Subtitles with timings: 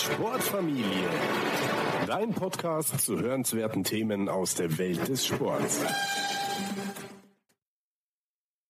[0.00, 1.10] Sportfamilie.
[2.06, 5.84] Dein Podcast zu hörenswerten Themen aus der Welt des Sports.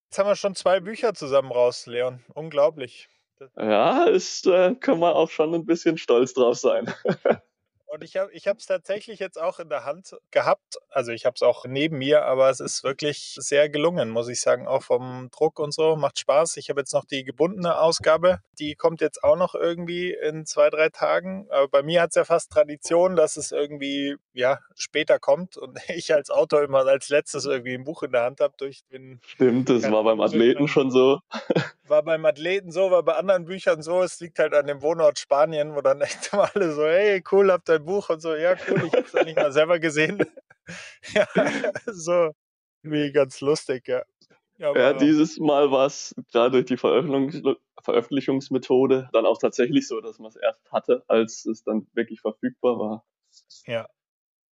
[0.08, 2.24] Jetzt haben wir schon zwei Bücher zusammen raus, Leon.
[2.34, 3.08] Unglaublich.
[3.56, 6.92] Ja, ist, äh, können wir auch schon ein bisschen stolz drauf sein.
[7.90, 10.78] Und ich habe es tatsächlich jetzt auch in der Hand gehabt.
[10.90, 14.40] Also ich habe es auch neben mir, aber es ist wirklich sehr gelungen, muss ich
[14.40, 14.68] sagen.
[14.68, 15.96] Auch vom Druck und so.
[15.96, 16.56] Macht Spaß.
[16.58, 18.38] Ich habe jetzt noch die gebundene Ausgabe.
[18.60, 21.48] Die kommt jetzt auch noch irgendwie in zwei, drei Tagen.
[21.50, 25.76] Aber bei mir hat es ja fast Tradition, dass es irgendwie ja später kommt und
[25.88, 29.20] ich als Autor immer als letztes irgendwie ein Buch in der Hand habe durch den.
[29.26, 31.18] Stimmt, das war beim Athleten schon so.
[31.90, 34.00] War beim Athleten so, war bei anderen Büchern so.
[34.02, 37.50] Es liegt halt an dem Wohnort Spanien, wo dann echt mal alle so, hey, cool,
[37.50, 40.24] habt ihr ein Buch und so, ja, cool, ich hab's ja nicht mal selber gesehen.
[41.14, 41.26] ja,
[41.86, 42.30] so,
[42.82, 44.04] wie ganz lustig, ja.
[44.56, 50.00] Ja, ja dieses Mal war es gerade durch die Veröffentlichungs Veröffentlichungsmethode dann auch tatsächlich so,
[50.00, 53.04] dass man es erst hatte, als es dann wirklich verfügbar war.
[53.66, 53.88] Ja.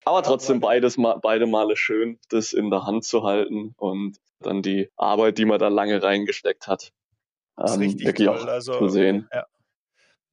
[0.06, 4.90] Aber trotzdem beides beide Male schön, das in der Hand zu halten und dann die
[4.96, 6.94] Arbeit, die man da lange reingesteckt hat,
[7.58, 8.40] ähm, wirklich toll.
[8.40, 9.28] auch also, zu sehen.
[9.34, 9.46] Ja.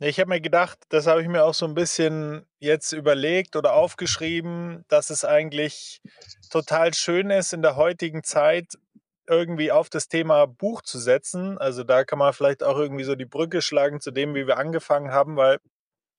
[0.01, 3.75] Ich habe mir gedacht, das habe ich mir auch so ein bisschen jetzt überlegt oder
[3.75, 6.03] aufgeschrieben, dass es eigentlich
[6.51, 8.75] total schön ist, in der heutigen Zeit
[9.29, 11.59] irgendwie auf das Thema Buch zu setzen.
[11.59, 14.59] Also da kann man vielleicht auch irgendwie so die Brücke schlagen zu dem, wie wir
[14.59, 15.59] angefangen haben, weil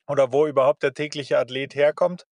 [0.08, 2.26] oder wo überhaupt der tägliche Athlet herkommt.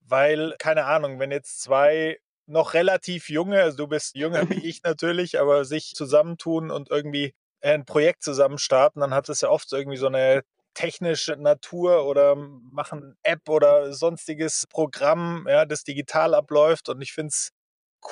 [0.00, 4.82] Weil, keine Ahnung, wenn jetzt zwei noch relativ junge, also du bist jünger wie ich
[4.82, 9.72] natürlich, aber sich zusammentun und irgendwie ein Projekt zusammen starten, dann hat es ja oft
[9.72, 10.42] irgendwie so eine
[10.74, 16.88] technische Natur oder machen App oder sonstiges Programm, ja, das digital abläuft.
[16.88, 17.50] Und ich finde es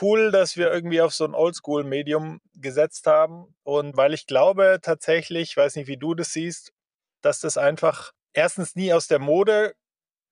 [0.00, 3.54] cool, dass wir irgendwie auf so ein Oldschool-Medium gesetzt haben.
[3.62, 6.72] Und weil ich glaube tatsächlich, ich weiß nicht, wie du das siehst,
[7.22, 9.74] dass das einfach erstens nie aus der Mode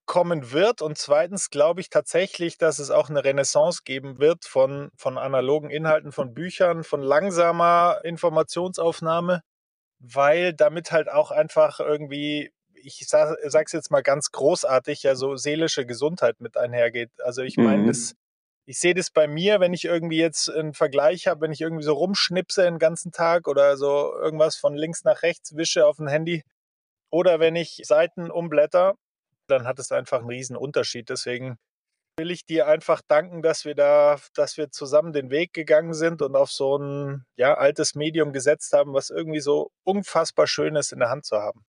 [0.06, 4.90] kommen wird und zweitens glaube ich tatsächlich, dass es auch eine Renaissance geben wird von,
[4.96, 9.42] von analogen Inhalten, von Büchern, von langsamer Informationsaufnahme
[10.12, 15.36] weil damit halt auch einfach irgendwie, ich sag, sag's jetzt mal ganz großartig, ja so
[15.36, 17.10] seelische Gesundheit mit einhergeht.
[17.22, 17.86] Also ich meine, mhm.
[17.86, 18.14] das,
[18.66, 21.84] ich sehe das bei mir, wenn ich irgendwie jetzt einen Vergleich habe, wenn ich irgendwie
[21.84, 26.08] so rumschnipse den ganzen Tag oder so irgendwas von links nach rechts wische auf dem
[26.08, 26.44] Handy
[27.10, 28.94] oder wenn ich Seiten umblätter,
[29.46, 31.08] dann hat es einfach einen riesen Unterschied.
[31.08, 31.58] Deswegen
[32.16, 36.22] will ich dir einfach danken, dass wir da, dass wir zusammen den Weg gegangen sind
[36.22, 40.92] und auf so ein ja, altes Medium gesetzt haben, was irgendwie so unfassbar schön ist
[40.92, 41.64] in der Hand zu haben.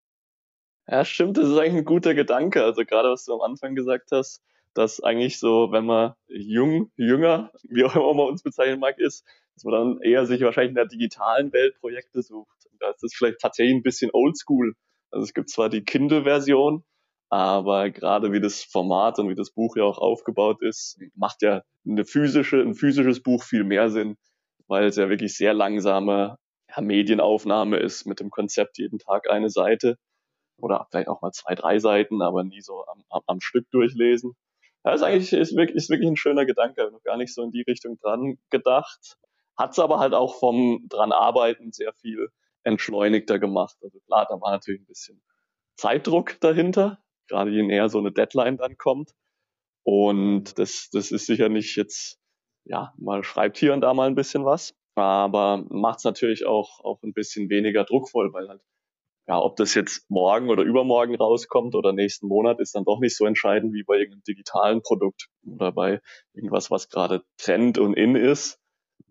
[0.88, 2.62] Ja, stimmt, das ist eigentlich ein guter Gedanke.
[2.62, 4.40] Also gerade was du am Anfang gesagt hast,
[4.72, 9.24] dass eigentlich so, wenn man jung, jünger, wie auch immer man uns bezeichnen mag, ist,
[9.54, 12.68] dass man dann eher sich wahrscheinlich in der digitalen Welt Projekte sucht.
[12.78, 14.74] Da ist das vielleicht tatsächlich ein bisschen oldschool.
[15.10, 16.84] Also es gibt zwar die Kindle-Version,
[17.28, 21.62] aber gerade wie das Format und wie das Buch ja auch aufgebaut ist, macht ja
[21.84, 24.16] eine physische, ein physisches Buch viel mehr Sinn,
[24.68, 26.38] weil es ja wirklich sehr langsame
[26.68, 29.98] ja, Medienaufnahme ist mit dem Konzept jeden Tag eine Seite
[30.58, 34.36] oder vielleicht auch mal zwei, drei Seiten, aber nie so am, am, am Stück durchlesen.
[34.84, 37.50] Ja, ist eigentlich ist wirklich, ist wirklich ein schöner Gedanke, noch gar nicht so in
[37.50, 39.18] die Richtung dran gedacht.
[39.56, 42.28] Hat es aber halt auch vom dran arbeiten sehr viel
[42.62, 43.76] entschleunigter gemacht.
[43.82, 45.20] Also klar, da war natürlich ein bisschen
[45.76, 46.98] Zeitdruck dahinter,
[47.28, 49.12] gerade je näher so eine Deadline dann kommt.
[49.84, 52.18] Und das, das ist sicher nicht jetzt,
[52.64, 56.80] ja, man schreibt hier und da mal ein bisschen was, aber macht es natürlich auch,
[56.80, 58.62] auch ein bisschen weniger druckvoll, weil halt,
[59.28, 63.16] ja, ob das jetzt morgen oder übermorgen rauskommt oder nächsten Monat, ist dann doch nicht
[63.16, 66.00] so entscheidend wie bei irgendeinem digitalen Produkt oder bei
[66.32, 68.58] irgendwas, was gerade Trend und in ist.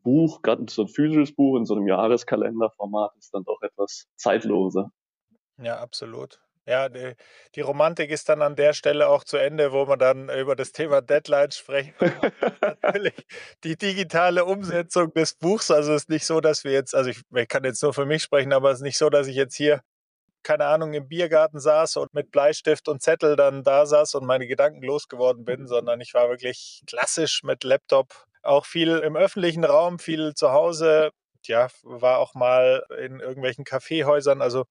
[0.04, 4.92] Buch, gerade so ein physisches Buch in so einem Jahreskalenderformat ist dann doch etwas zeitloser.
[5.58, 6.45] Ja, absolut.
[6.68, 7.14] Ja, die,
[7.54, 10.72] die, Romantik ist dann an der Stelle auch zu Ende, wo man dann über das
[10.72, 11.94] Thema Deadlines sprechen.
[12.82, 13.14] Natürlich
[13.64, 15.70] die digitale Umsetzung des Buchs.
[15.70, 18.06] Also es ist nicht so, dass wir jetzt, also ich, ich kann jetzt nur für
[18.06, 19.82] mich sprechen, aber es ist nicht so, dass ich jetzt hier
[20.46, 24.48] keine Ahnung, im Biergarten saß und mit Bleistift und Zettel dann da saß und meine
[24.48, 29.98] Gedanken losgeworden bin, sondern ich war wirklich klassisch mit Laptop, auch viel im öffentlichen Raum,
[29.98, 31.10] viel zu Hause.
[31.46, 34.42] Ja, war auch mal in irgendwelchen Kaffeehäusern.
[34.42, 34.66] Also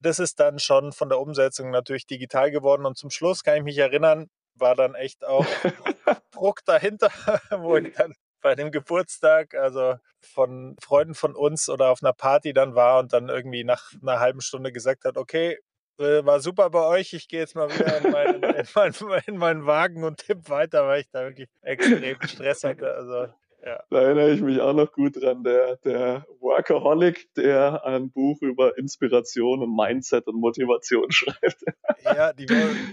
[0.00, 2.86] das ist dann schon von der Umsetzung natürlich digital geworden.
[2.86, 5.46] Und zum Schluss kann ich mich erinnern, war dann echt auch
[6.32, 7.10] Druck dahinter,
[7.50, 12.52] wo ich dann bei dem Geburtstag, also von Freunden von uns oder auf einer Party
[12.52, 15.58] dann war und dann irgendwie nach einer halben Stunde gesagt hat, okay,
[15.98, 19.36] äh, war super bei euch, ich gehe jetzt mal wieder in meinen, in, meinen, in
[19.36, 22.94] meinen Wagen und tipp weiter, weil ich da wirklich extrem Stress hatte.
[22.94, 23.26] Also
[23.68, 23.82] Ja.
[23.90, 25.44] Da erinnere ich mich auch noch gut dran.
[25.44, 31.62] Der, der Workaholic, der ein Buch über Inspiration und Mindset und Motivation schreibt.
[32.02, 32.48] Ja, die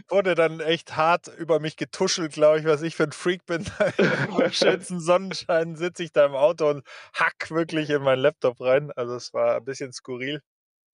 [0.09, 3.63] wurde dann echt hart über mich getuschelt, glaube ich, was ich für ein Freak bin.
[4.37, 6.83] Beim schönsten Sonnenschein sitze ich da im Auto und
[7.13, 8.91] hack wirklich in meinen Laptop rein.
[8.97, 10.41] Also es war ein bisschen skurril.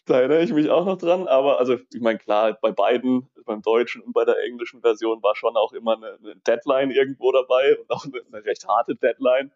[0.06, 3.64] Da erinnere ich mich auch noch dran, aber also ich meine, klar, bei beiden, beim
[3.64, 7.78] deutschen und bei der englischen Version war schon auch immer eine, eine Deadline irgendwo dabei
[7.80, 9.52] und auch eine, eine recht harte Deadline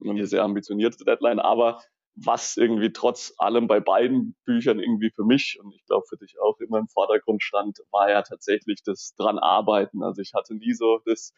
[0.00, 1.80] eine sehr ambitionierte Deadline, aber
[2.16, 6.38] was irgendwie trotz allem bei beiden Büchern irgendwie für mich und ich glaube für dich
[6.40, 10.02] auch immer im Vordergrund stand, war ja tatsächlich das dran arbeiten.
[10.02, 11.32] Also ich hatte nie so das,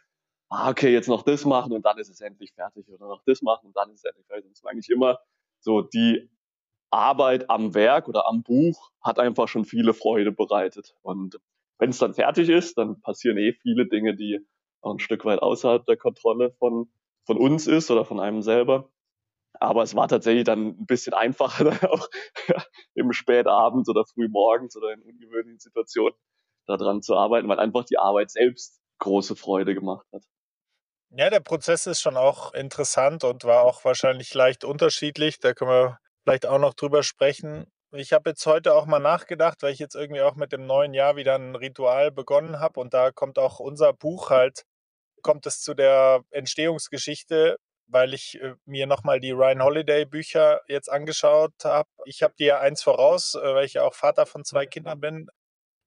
[0.51, 3.41] ah, okay, jetzt noch das machen und dann ist es endlich fertig oder noch das
[3.43, 4.51] machen und dann ist es endlich fertig.
[4.53, 5.19] Es war eigentlich immer
[5.61, 6.29] so die
[6.91, 10.95] Arbeit am Werk oder am Buch hat einfach schon viele Freude bereitet.
[11.03, 11.41] Und
[11.79, 14.41] wenn es dann fertig ist, dann passieren eh viele Dinge, die
[14.81, 16.91] auch ein Stück weit außerhalb der Kontrolle von,
[17.27, 18.91] von uns ist oder von einem selber.
[19.59, 22.09] Aber es war tatsächlich dann ein bisschen einfacher, dann auch
[22.95, 26.17] im Spätabend oder frühmorgens oder in ungewöhnlichen Situationen
[26.67, 30.23] daran zu arbeiten, weil einfach die Arbeit selbst große Freude gemacht hat.
[31.11, 35.39] Ja, der Prozess ist schon auch interessant und war auch wahrscheinlich leicht unterschiedlich.
[35.39, 37.67] Da können wir vielleicht auch noch drüber sprechen.
[37.93, 40.93] Ich habe jetzt heute auch mal nachgedacht, weil ich jetzt irgendwie auch mit dem neuen
[40.93, 44.65] Jahr wieder ein Ritual begonnen habe und da kommt auch unser Buch halt,
[45.23, 47.57] kommt es zu der Entstehungsgeschichte,
[47.89, 51.89] weil ich äh, mir nochmal die Ryan Holiday Bücher jetzt angeschaut habe.
[52.05, 55.29] Ich habe dir eins voraus, äh, weil ich ja auch Vater von zwei Kindern bin.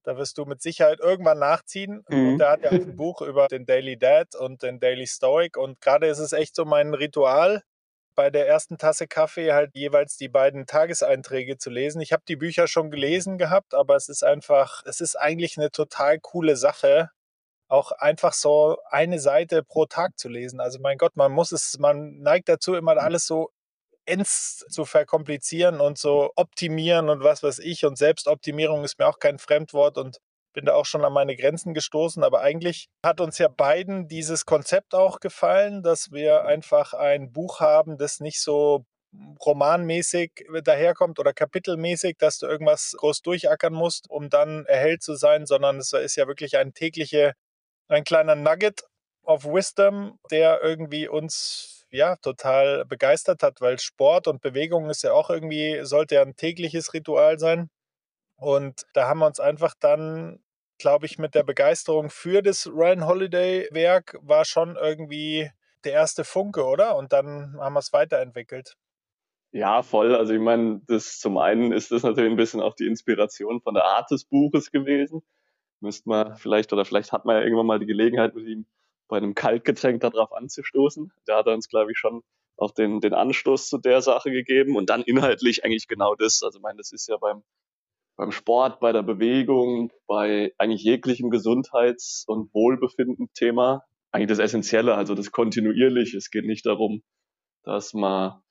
[0.04, 2.04] Da wirst du mit Sicherheit irgendwann nachziehen.
[2.08, 2.34] Mhm.
[2.34, 5.58] Und er hat ja auch ein Buch über den Daily Dad und den Daily Stoic.
[5.58, 7.64] Und gerade ist es echt so mein Ritual,
[8.16, 12.02] bei der ersten Tasse Kaffee halt jeweils die beiden Tageseinträge zu lesen.
[12.02, 15.72] Ich habe die Bücher schon gelesen gehabt, aber es ist einfach, es ist eigentlich eine
[15.72, 17.12] total coole Sache,
[17.70, 20.60] auch einfach so eine Seite pro Tag zu lesen.
[20.60, 23.52] Also mein Gott, man muss es, man neigt dazu, immer alles so
[24.06, 27.86] ends zu verkomplizieren und so optimieren und was weiß ich.
[27.86, 30.18] Und Selbstoptimierung ist mir auch kein Fremdwort und
[30.54, 34.46] bin da auch schon an meine Grenzen gestoßen, aber eigentlich hat uns ja beiden dieses
[34.46, 38.84] Konzept auch gefallen, dass wir einfach ein Buch haben, das nicht so
[39.46, 45.46] romanmäßig daherkommt oder kapitelmäßig, dass du irgendwas groß durchackern musst, um dann erhellt zu sein,
[45.46, 47.34] sondern es ist ja wirklich ein tägliche,
[47.90, 48.84] ein kleiner Nugget
[49.24, 55.14] of Wisdom, der irgendwie uns ja total begeistert hat, weil Sport und Bewegung ist ja
[55.14, 57.70] auch irgendwie, sollte ja ein tägliches Ritual sein.
[58.36, 60.40] Und da haben wir uns einfach dann,
[60.78, 65.52] glaube ich, mit der Begeisterung für das Ryan Holiday-Werk war schon irgendwie
[65.84, 66.96] der erste Funke, oder?
[66.96, 68.76] Und dann haben wir es weiterentwickelt.
[69.52, 70.16] Ja, voll.
[70.16, 73.74] Also ich meine, das zum einen ist das natürlich ein bisschen auch die Inspiration von
[73.74, 75.24] der Art des Buches gewesen.
[75.82, 78.66] Müsste man vielleicht oder vielleicht hat man ja irgendwann mal die Gelegenheit, mit ihm
[79.08, 81.12] bei einem Kaltgetränk darauf anzustoßen.
[81.26, 82.22] Da hat er uns, glaube ich, schon
[82.58, 86.44] auch den, den Anstoß zu der Sache gegeben und dann inhaltlich eigentlich genau das.
[86.44, 87.44] Also ich meine, das ist ja beim
[88.20, 95.16] beim Sport, bei der Bewegung, bei eigentlich jeglichem Gesundheits- und Wohlbefinden-Thema eigentlich das Essentielle, also
[95.16, 96.18] das Kontinuierliche.
[96.18, 97.02] Es geht nicht darum,
[97.64, 98.42] dass man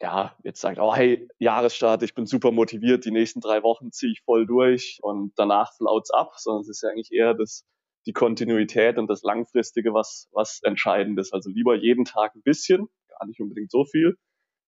[0.00, 4.12] ja jetzt sagt, oh hey, Jahresstart, ich bin super motiviert, die nächsten drei Wochen ziehe
[4.12, 7.64] ich voll durch und danach flaut's ab, sondern es ist ja eigentlich eher das,
[8.06, 11.32] die Kontinuität und das Langfristige, was, was entscheidend ist.
[11.32, 14.16] Also lieber jeden Tag ein bisschen, gar nicht unbedingt so viel,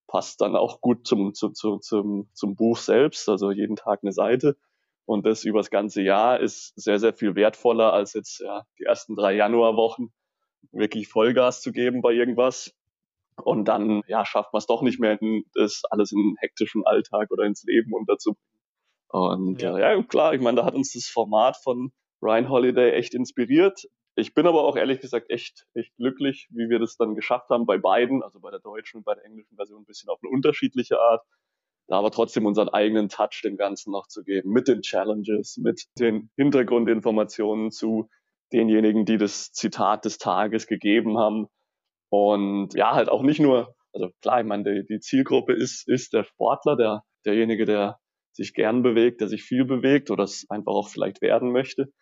[0.06, 4.12] passt dann auch gut zum, zum, zum, zum, zum Buch selbst, also jeden Tag eine
[4.12, 4.56] Seite.
[5.04, 8.84] Und das über das ganze Jahr ist sehr, sehr viel wertvoller als jetzt ja, die
[8.84, 10.12] ersten drei Januarwochen
[10.72, 12.74] wirklich Vollgas zu geben bei irgendwas.
[13.42, 15.18] Und dann ja, schafft man es doch nicht mehr,
[15.54, 18.42] das alles in den hektischen Alltag oder ins Leben unterzubringen.
[19.08, 21.92] Und ja, ja klar, ich meine, da hat uns das Format von
[22.22, 23.84] Ryan Holiday echt inspiriert.
[24.16, 27.66] Ich bin aber auch ehrlich gesagt echt, echt glücklich, wie wir das dann geschafft haben
[27.66, 30.30] bei beiden, also bei der deutschen und bei der englischen Version ein bisschen auf eine
[30.32, 31.22] unterschiedliche Art,
[31.86, 35.84] da aber trotzdem unseren eigenen Touch dem Ganzen noch zu geben, mit den Challenges, mit
[35.98, 38.10] den Hintergrundinformationen zu
[38.52, 41.46] denjenigen, die das Zitat des Tages gegeben haben.
[42.10, 46.12] Und ja, halt auch nicht nur, also klar, ich meine, die, die Zielgruppe ist, ist
[46.12, 47.98] der Sportler, der, derjenige, der
[48.32, 51.93] sich gern bewegt, der sich viel bewegt oder es einfach auch vielleicht werden möchte.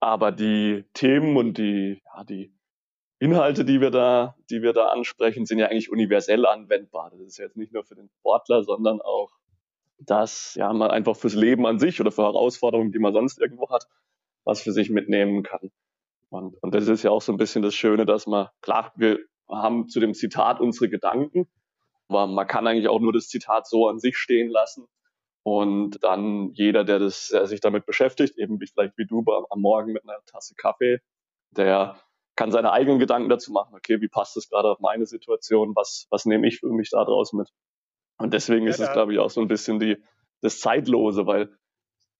[0.00, 2.52] Aber die Themen und die, ja, die
[3.20, 7.10] Inhalte, die wir da, die wir da ansprechen, sind ja eigentlich universell anwendbar.
[7.10, 9.30] Das ist jetzt nicht nur für den Sportler, sondern auch
[9.98, 13.68] das, ja, man einfach fürs Leben an sich oder für Herausforderungen, die man sonst irgendwo
[13.70, 13.86] hat,
[14.44, 15.72] was für sich mitnehmen kann.
[16.30, 19.18] Und, und das ist ja auch so ein bisschen das Schöne, dass man, klar, wir
[19.48, 21.48] haben zu dem Zitat unsere Gedanken,
[22.08, 24.86] aber man kann eigentlich auch nur das Zitat so an sich stehen lassen.
[25.42, 29.60] Und dann jeder, der, das, der sich damit beschäftigt, eben wie, vielleicht wie du am
[29.60, 31.00] Morgen mit einer Tasse Kaffee,
[31.50, 31.98] der
[32.36, 36.06] kann seine eigenen Gedanken dazu machen, okay, wie passt das gerade auf meine Situation, was,
[36.10, 37.48] was nehme ich für mich da draus mit.
[38.18, 39.96] Und deswegen ja, ist es, glaube ich, auch so ein bisschen die,
[40.40, 41.56] das Zeitlose, weil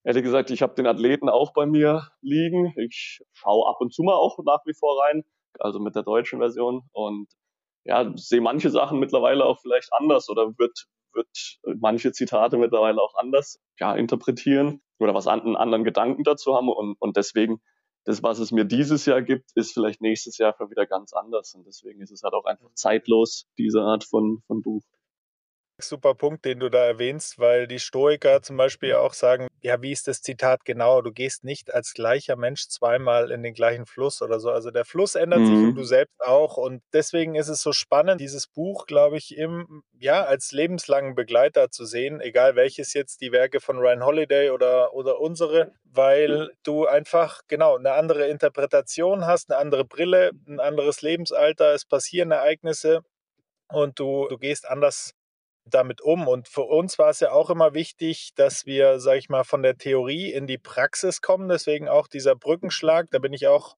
[0.03, 2.73] ehrlich gesagt, ich habe den Athleten auch bei mir liegen.
[2.77, 5.23] Ich schaue ab und zu mal auch nach wie vor rein,
[5.59, 6.83] also mit der deutschen Version.
[6.91, 7.27] Und
[7.85, 11.27] ja, sehe manche Sachen mittlerweile auch vielleicht anders oder wird, wird
[11.79, 16.69] manche Zitate mittlerweile auch anders ja, interpretieren oder was an, einen anderen Gedanken dazu haben.
[16.69, 17.61] Und, und deswegen
[18.05, 21.53] das, was es mir dieses Jahr gibt, ist vielleicht nächstes Jahr schon wieder ganz anders.
[21.53, 24.83] Und deswegen ist es halt auch einfach zeitlos, diese Art von, von Buch
[25.83, 29.91] super Punkt, den du da erwähnst, weil die Stoiker zum Beispiel auch sagen, ja, wie
[29.91, 31.01] ist das Zitat genau?
[31.01, 34.51] Du gehst nicht als gleicher Mensch zweimal in den gleichen Fluss oder so.
[34.51, 35.45] Also der Fluss ändert mhm.
[35.45, 36.57] sich und du selbst auch.
[36.57, 41.69] Und deswegen ist es so spannend, dieses Buch, glaube ich, im, ja, als lebenslangen Begleiter
[41.69, 46.85] zu sehen, egal welches jetzt die Werke von Ryan Holiday oder, oder unsere, weil du
[46.85, 53.01] einfach, genau, eine andere Interpretation hast, eine andere Brille, ein anderes Lebensalter, es passieren Ereignisse
[53.71, 55.13] und du, du gehst anders
[55.73, 56.27] damit um.
[56.27, 59.63] Und für uns war es ja auch immer wichtig, dass wir, sage ich mal, von
[59.63, 61.49] der Theorie in die Praxis kommen.
[61.49, 63.07] Deswegen auch dieser Brückenschlag.
[63.11, 63.75] Da bin ich auch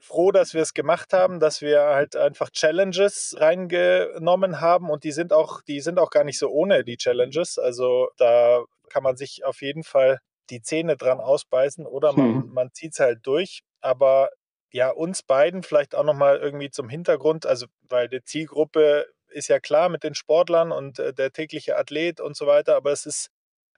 [0.00, 5.12] froh, dass wir es gemacht haben, dass wir halt einfach Challenges reingenommen haben und die
[5.12, 7.58] sind auch, die sind auch gar nicht so ohne die Challenges.
[7.58, 10.18] Also da kann man sich auf jeden Fall
[10.50, 12.50] die Zähne dran ausbeißen oder man, hm.
[12.52, 13.60] man zieht es halt durch.
[13.80, 14.30] Aber
[14.70, 19.60] ja, uns beiden vielleicht auch nochmal irgendwie zum Hintergrund, also weil die Zielgruppe ist ja
[19.60, 23.28] klar mit den Sportlern und äh, der tägliche Athlet und so weiter, aber es ist,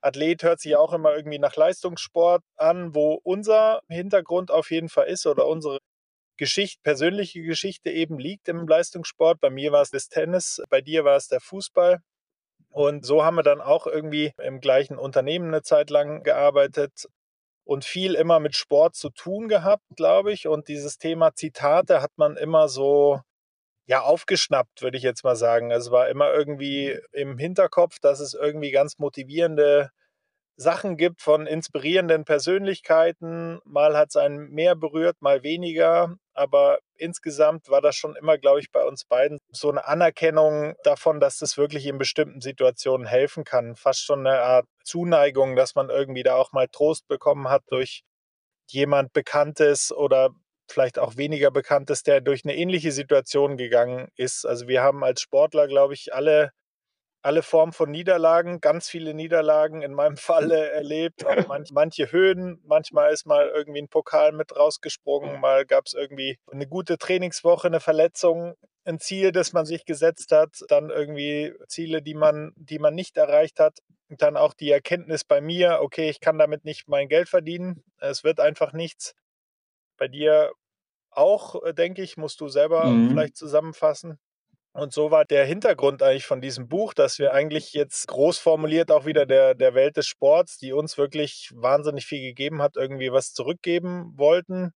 [0.01, 5.07] Athlet hört sich auch immer irgendwie nach Leistungssport an, wo unser Hintergrund auf jeden Fall
[5.07, 5.79] ist oder unsere
[6.37, 9.39] Geschichte, persönliche Geschichte eben liegt im Leistungssport.
[9.39, 11.99] Bei mir war es das Tennis, bei dir war es der Fußball.
[12.71, 17.07] Und so haben wir dann auch irgendwie im gleichen Unternehmen eine Zeit lang gearbeitet
[17.63, 20.47] und viel immer mit Sport zu tun gehabt, glaube ich.
[20.47, 23.21] Und dieses Thema Zitate hat man immer so
[23.91, 25.69] ja, aufgeschnappt, würde ich jetzt mal sagen.
[25.69, 29.89] Es war immer irgendwie im Hinterkopf, dass es irgendwie ganz motivierende
[30.55, 33.59] Sachen gibt von inspirierenden Persönlichkeiten.
[33.65, 36.15] Mal hat es einen mehr berührt, mal weniger.
[36.33, 41.19] Aber insgesamt war das schon immer, glaube ich, bei uns beiden so eine Anerkennung davon,
[41.19, 43.75] dass das wirklich in bestimmten Situationen helfen kann.
[43.75, 48.03] Fast schon eine Art Zuneigung, dass man irgendwie da auch mal Trost bekommen hat durch
[48.69, 50.29] jemand Bekanntes oder
[50.67, 54.45] vielleicht auch weniger bekannt ist, der durch eine ähnliche Situation gegangen ist.
[54.45, 56.51] Also wir haben als Sportler, glaube ich, alle,
[57.21, 62.61] alle Formen von Niederlagen, ganz viele Niederlagen in meinem Falle erlebt, auch manch, manche Höhen.
[62.65, 67.67] Manchmal ist mal irgendwie ein Pokal mit rausgesprungen, mal gab es irgendwie eine gute Trainingswoche,
[67.67, 72.79] eine Verletzung, ein Ziel, das man sich gesetzt hat, dann irgendwie Ziele, die man, die
[72.79, 73.79] man nicht erreicht hat.
[74.09, 77.83] Dann auch die Erkenntnis bei mir, okay, ich kann damit nicht mein Geld verdienen.
[77.99, 79.13] Es wird einfach nichts.
[80.01, 80.51] Bei dir
[81.11, 83.09] auch, äh, denke ich, musst du selber mhm.
[83.09, 84.17] vielleicht zusammenfassen.
[84.73, 88.89] Und so war der Hintergrund eigentlich von diesem Buch, dass wir eigentlich jetzt groß formuliert
[88.89, 93.11] auch wieder der, der Welt des Sports, die uns wirklich wahnsinnig viel gegeben hat, irgendwie
[93.11, 94.73] was zurückgeben wollten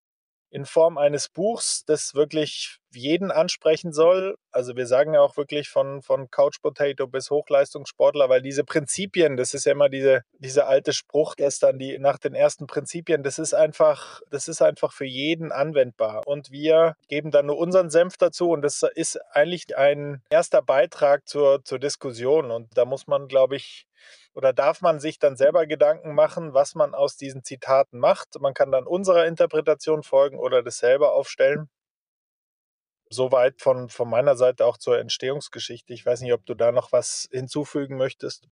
[0.56, 4.38] in Form eines Buchs, das wirklich jeden ansprechen soll.
[4.54, 9.36] Also wir sagen ja auch wirklich von, von Couch Potato bis Hochleistungssportler, weil diese Prinzipien,
[9.36, 13.38] das ist ja immer diese, dieser alte Spruch gestern, die nach den ersten Prinzipien, das
[13.38, 16.22] ist einfach, das ist einfach für jeden anwendbar.
[16.26, 21.28] Und wir geben dann nur unseren Senf dazu und das ist eigentlich ein erster Beitrag
[21.28, 22.50] zur, zur Diskussion.
[22.50, 23.88] Und da muss man, glaube ich,
[24.36, 28.40] oder darf man sich dann selber Gedanken machen, was man aus diesen Zitaten macht?
[28.40, 31.70] Man kann dann unserer Interpretation folgen oder das selber aufstellen.
[33.10, 35.94] Soweit von, von meiner Seite auch zur Entstehungsgeschichte.
[35.94, 38.50] Ich weiß nicht, ob du da noch was hinzufügen möchtest.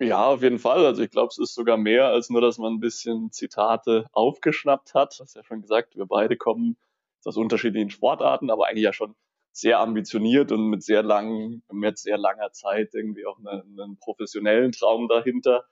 [0.00, 0.84] Ja, auf jeden Fall.
[0.84, 4.92] Also ich glaube, es ist sogar mehr als nur, dass man ein bisschen Zitate aufgeschnappt
[4.94, 5.18] hat.
[5.18, 6.76] Du hast ja schon gesagt, wir beide kommen
[7.24, 9.14] aus unterschiedlichen Sportarten, aber eigentlich ja schon
[9.58, 14.70] sehr ambitioniert und mit sehr langen, mit sehr langer Zeit irgendwie auch einen, einen professionellen
[14.70, 15.64] Traum dahinter.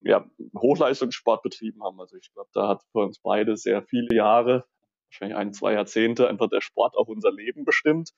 [0.00, 0.24] Ja,
[0.56, 2.00] Hochleistungssport betrieben haben.
[2.00, 4.64] Also ich glaube, da hat für uns beide sehr viele Jahre,
[5.08, 8.12] wahrscheinlich ein, zwei Jahrzehnte, einfach der Sport auch unser Leben bestimmt.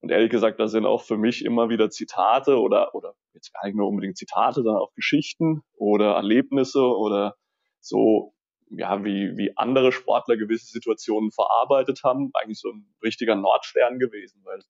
[0.00, 3.66] Und ehrlich gesagt, da sind auch für mich immer wieder Zitate oder, oder jetzt gar
[3.66, 7.36] nicht nur unbedingt Zitate, sondern auch Geschichten oder Erlebnisse oder
[7.80, 8.34] so
[8.70, 14.40] ja, wie, wie andere Sportler gewisse Situationen verarbeitet haben, eigentlich so ein richtiger Nordstern gewesen,
[14.44, 14.60] weil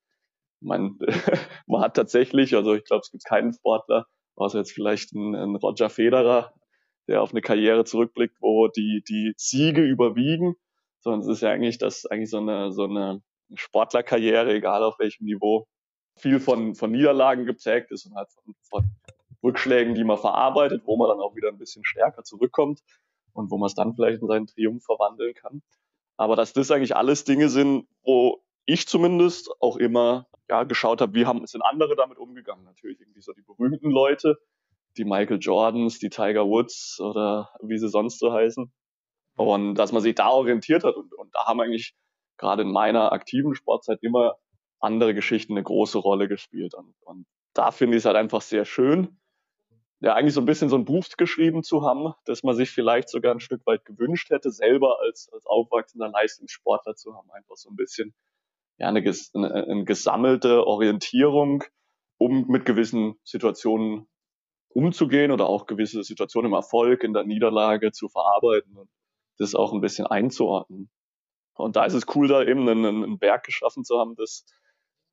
[0.60, 0.98] man,
[1.66, 5.56] man hat tatsächlich, also ich glaube, es gibt keinen Sportler, außer jetzt vielleicht ein, ein
[5.56, 6.52] Roger Federer,
[7.08, 10.54] der auf eine Karriere zurückblickt, wo die, die Siege überwiegen,
[11.00, 13.22] sondern es ist ja eigentlich, dass eigentlich so eine, so eine
[13.54, 15.66] Sportlerkarriere, egal auf welchem Niveau,
[16.16, 18.90] viel von, von Niederlagen geprägt ist und halt von, von
[19.42, 22.82] Rückschlägen, die man verarbeitet, wo man dann auch wieder ein bisschen stärker zurückkommt
[23.38, 25.62] und wo man es dann vielleicht in seinen Triumph verwandeln kann.
[26.16, 31.14] Aber dass das eigentlich alles Dinge sind, wo ich zumindest auch immer ja, geschaut habe,
[31.14, 32.64] wie haben sind andere damit umgegangen.
[32.64, 34.38] Natürlich irgendwie so die berühmten Leute,
[34.96, 38.72] die Michael Jordans, die Tiger Woods oder wie sie sonst so heißen.
[39.36, 40.96] Und dass man sich da orientiert hat.
[40.96, 41.94] Und, und da haben eigentlich
[42.38, 44.34] gerade in meiner aktiven Sportzeit immer
[44.80, 46.74] andere Geschichten eine große Rolle gespielt.
[46.74, 49.20] Und, und da finde ich es halt einfach sehr schön,
[50.00, 53.08] ja eigentlich so ein bisschen so ein Buch geschrieben zu haben, dass man sich vielleicht
[53.08, 57.30] sogar ein Stück weit gewünscht hätte, selber als, als aufwachsender Leistungssportler zu haben.
[57.32, 58.14] Einfach so ein bisschen
[58.78, 61.64] ja, eine, eine, eine gesammelte Orientierung,
[62.16, 64.08] um mit gewissen Situationen
[64.68, 68.88] umzugehen oder auch gewisse Situationen im Erfolg, in der Niederlage zu verarbeiten und
[69.38, 70.90] das auch ein bisschen einzuordnen.
[71.54, 74.44] Und da ist es cool, da eben einen, einen Berg geschaffen zu haben, das,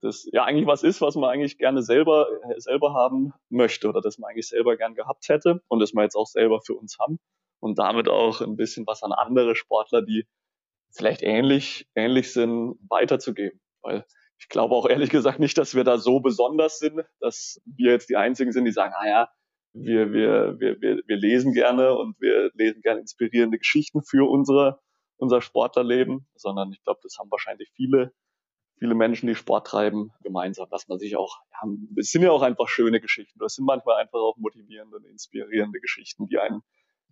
[0.02, 4.18] das ja eigentlich was ist, was man eigentlich gerne selber, selber haben möchte oder das
[4.18, 7.20] man eigentlich selber gern gehabt hätte und das wir jetzt auch selber für uns haben
[7.60, 10.28] und damit auch ein bisschen was an andere Sportler, die
[10.92, 13.60] vielleicht ähnlich, ähnlich sind, weiterzugeben.
[13.82, 14.06] Weil
[14.40, 18.10] ich glaube auch ehrlich gesagt nicht, dass wir da so besonders sind, dass wir jetzt
[18.10, 19.30] die Einzigen sind, die sagen, ah ja,
[19.74, 24.80] wir, wir, wir, wir, wir lesen gerne und wir lesen gerne inspirierende Geschichten für unsere,
[25.18, 28.14] unser Sportlerleben, sondern ich glaube, das haben wahrscheinlich viele,
[28.78, 32.42] viele Menschen, die Sport treiben, gemeinsam, dass man sich auch, ja, es sind ja auch
[32.42, 36.62] einfach schöne Geschichten, das sind manchmal einfach auch motivierende und inspirierende Geschichten, die einen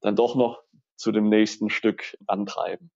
[0.02, 0.62] dann doch noch
[0.96, 2.92] zu dem nächsten Stück antreiben.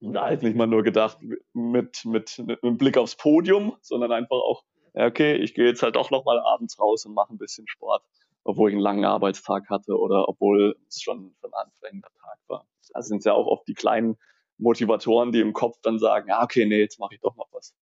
[0.00, 1.18] Und da halt nicht mal nur gedacht
[1.52, 4.64] mit, mit, mit einem Blick aufs Podium, sondern einfach auch,
[4.94, 7.68] ja, okay, ich gehe jetzt halt auch noch mal abends raus und mache ein bisschen
[7.68, 8.02] Sport
[8.44, 12.66] obwohl ich einen langen Arbeitstag hatte oder obwohl es schon, schon ein anstrengender Tag war.
[12.92, 14.16] Da sind es ja auch oft die kleinen
[14.58, 17.74] Motivatoren, die im Kopf dann sagen, ja, okay, nee, jetzt mache ich doch noch was.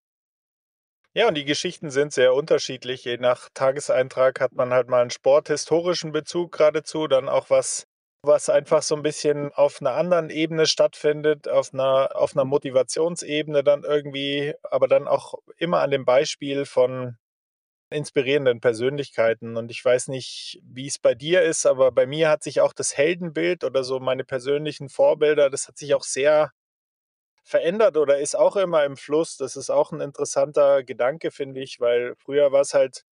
[1.19, 3.05] Ja, und die Geschichten sind sehr unterschiedlich.
[3.05, 7.89] Je nach Tageseintrag hat man halt mal einen sporthistorischen Bezug geradezu, dann auch was,
[8.23, 13.65] was einfach so ein bisschen auf einer anderen Ebene stattfindet, auf einer, auf einer Motivationsebene
[13.65, 17.17] dann irgendwie, aber dann auch immer an dem Beispiel von
[17.91, 19.57] inspirierenden Persönlichkeiten.
[19.57, 22.73] Und ich weiß nicht, wie es bei dir ist, aber bei mir hat sich auch
[22.73, 26.53] das Heldenbild oder so meine persönlichen Vorbilder, das hat sich auch sehr
[27.49, 29.39] verändert oder ist auch immer im Fluss.
[29.39, 33.05] Das ist auch ein interessanter Gedanke, finde ich, weil früher war es halt,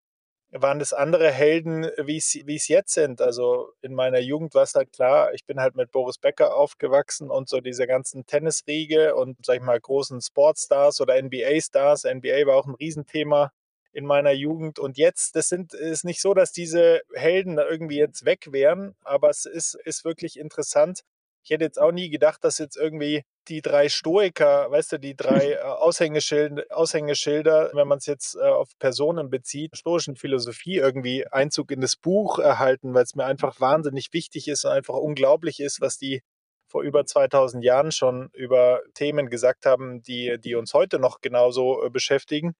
[0.51, 3.19] waren es andere Helden, wie es jetzt sind.
[3.19, 7.31] Also in meiner Jugend war es halt klar, ich bin halt mit Boris Becker aufgewachsen
[7.31, 12.03] und so diese ganzen Tennisriege und, sag ich mal, großen Sportstars oder NBA-Stars.
[12.03, 13.51] NBA war auch ein Riesenthema
[13.91, 14.77] in meiner Jugend.
[14.77, 19.31] Und jetzt, das sind, ist nicht so, dass diese Helden irgendwie jetzt weg wären, aber
[19.31, 21.01] es ist, ist wirklich interessant.
[21.43, 25.15] Ich hätte jetzt auch nie gedacht, dass jetzt irgendwie die drei Stoiker, weißt du, die
[25.15, 31.27] drei äh, Aushängeschilder, Aushängeschilder wenn man es jetzt äh, auf Personen bezieht, stoischen Philosophie irgendwie
[31.27, 35.59] Einzug in das Buch erhalten, weil es mir einfach wahnsinnig wichtig ist und einfach unglaublich
[35.59, 36.21] ist, was die
[36.69, 41.83] vor über 2000 Jahren schon über Themen gesagt haben, die, die uns heute noch genauso
[41.83, 42.53] äh, beschäftigen.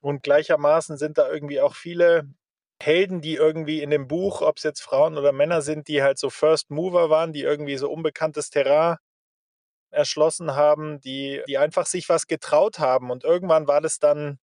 [0.00, 2.24] Und gleichermaßen sind da irgendwie auch viele
[2.82, 6.18] Helden, die irgendwie in dem Buch, ob es jetzt Frauen oder Männer sind, die halt
[6.18, 8.96] so First Mover waren, die irgendwie so unbekanntes Terrain
[9.92, 13.10] erschlossen haben, die, die einfach sich was getraut haben.
[13.10, 14.38] Und irgendwann war das dann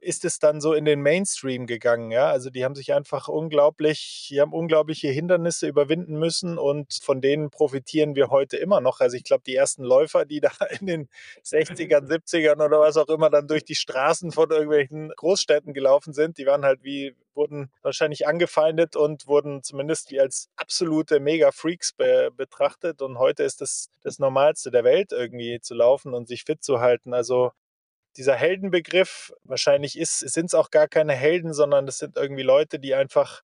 [0.00, 2.10] ist es dann so in den Mainstream gegangen.
[2.10, 2.30] Ja?
[2.30, 7.50] Also die haben sich einfach unglaublich, die haben unglaubliche Hindernisse überwinden müssen und von denen
[7.50, 9.00] profitieren wir heute immer noch.
[9.00, 11.08] Also ich glaube, die ersten Läufer, die da in den
[11.44, 16.38] 60ern, 70ern oder was auch immer dann durch die Straßen von irgendwelchen Großstädten gelaufen sind,
[16.38, 22.30] die waren halt wie, wurden wahrscheinlich angefeindet und wurden zumindest wie als absolute Mega-Freaks be
[22.36, 23.02] betrachtet.
[23.02, 26.80] Und heute ist das das Normalste der Welt, irgendwie zu laufen und sich fit zu
[26.80, 27.14] halten.
[27.14, 27.52] Also
[28.18, 32.94] dieser Heldenbegriff, wahrscheinlich sind es auch gar keine Helden, sondern das sind irgendwie Leute, die
[32.94, 33.42] einfach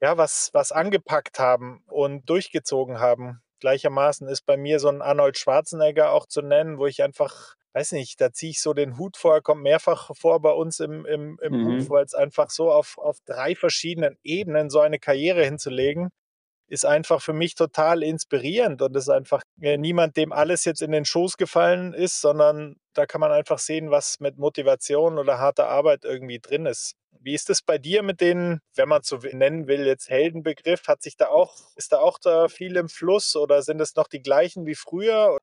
[0.00, 3.40] ja, was, was angepackt haben und durchgezogen haben.
[3.60, 7.92] Gleichermaßen ist bei mir so ein Arnold Schwarzenegger auch zu nennen, wo ich einfach, weiß
[7.92, 11.38] nicht, da ziehe ich so den Hut vor, kommt mehrfach vor bei uns im, im,
[11.40, 11.64] im mhm.
[11.64, 16.10] Buch, weil es einfach so auf, auf drei verschiedenen Ebenen so eine Karriere hinzulegen,
[16.74, 20.92] ist einfach für mich total inspirierend und ist einfach äh, niemand, dem alles jetzt in
[20.92, 25.68] den Schoß gefallen ist, sondern da kann man einfach sehen, was mit Motivation oder harter
[25.68, 26.94] Arbeit irgendwie drin ist.
[27.20, 30.86] Wie ist es bei dir mit den, wenn man so nennen will, jetzt Heldenbegriff?
[30.88, 34.08] Hat sich da auch, ist da auch da viel im Fluss oder sind es noch
[34.08, 35.38] die gleichen wie früher?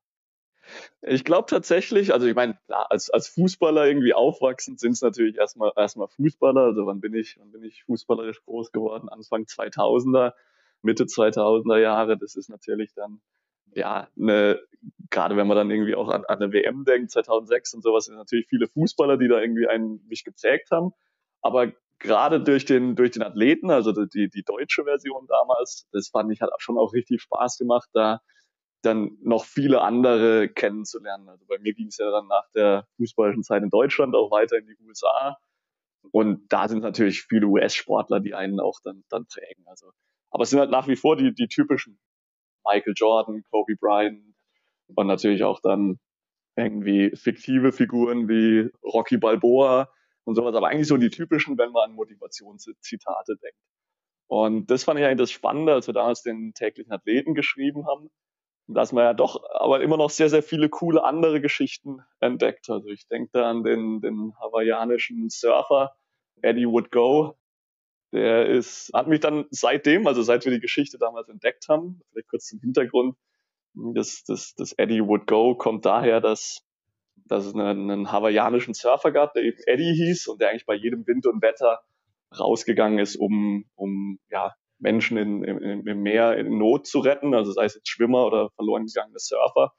[1.00, 5.72] Ich glaube tatsächlich, also ich meine, als, als Fußballer irgendwie aufwachsend sind es natürlich erstmal
[5.76, 6.60] erstmal Fußballer.
[6.60, 9.08] Also wann bin ich, wann bin ich fußballerisch groß geworden?
[9.08, 10.34] Anfang 2000er
[10.82, 12.18] Mitte 2000er Jahre.
[12.18, 13.20] Das ist natürlich dann,
[13.74, 14.60] ja, eine,
[15.10, 18.16] gerade wenn man dann irgendwie auch an, an eine WM denkt, 2006 und sowas, sind
[18.16, 20.92] natürlich viele Fußballer, die da irgendwie einen mich geprägt haben.
[21.40, 26.32] Aber gerade durch den, durch den Athleten, also die, die deutsche Version damals, das fand
[26.32, 28.20] ich, hat schon auch richtig Spaß gemacht, da
[28.82, 31.28] dann noch viele andere kennenzulernen.
[31.28, 34.58] Also bei mir ging es ja dann nach der fußballischen Zeit in Deutschland auch weiter
[34.58, 35.38] in die USA.
[36.10, 39.64] Und da sind natürlich viele US-Sportler, die einen auch dann, dann prägen.
[39.66, 39.92] Also,
[40.32, 41.98] aber es sind halt nach wie vor die, die typischen
[42.64, 44.34] Michael Jordan, Kobe Bryant
[44.94, 45.98] und natürlich auch dann
[46.56, 49.88] irgendwie fiktive Figuren wie Rocky Balboa
[50.24, 53.58] und sowas, aber eigentlich so die typischen, wenn man an Motivationszitate denkt.
[54.28, 58.10] Und das fand ich eigentlich das Spannende, als wir damals den täglichen Athleten geschrieben haben,
[58.66, 62.70] dass man ja doch aber immer noch sehr, sehr viele coole andere Geschichten entdeckt.
[62.70, 65.94] Also ich denke da an den, den hawaiianischen Surfer
[66.40, 67.36] Eddie Would Go.
[68.12, 72.28] Der ist, hat mich dann seitdem, also seit wir die Geschichte damals entdeckt haben, vielleicht
[72.28, 73.16] kurz zum Hintergrund,
[73.74, 76.62] das, das, das Eddie Would Go kommt daher, dass,
[77.26, 80.74] dass es einen, einen hawaiianischen Surfer gab, der eben Eddie hieß und der eigentlich bei
[80.74, 81.80] jedem Wind und Wetter
[82.38, 87.52] rausgegangen ist, um, um ja, Menschen in, im, im Meer in Not zu retten, also
[87.52, 89.72] sei es jetzt Schwimmer oder verloren gegangene Surfer.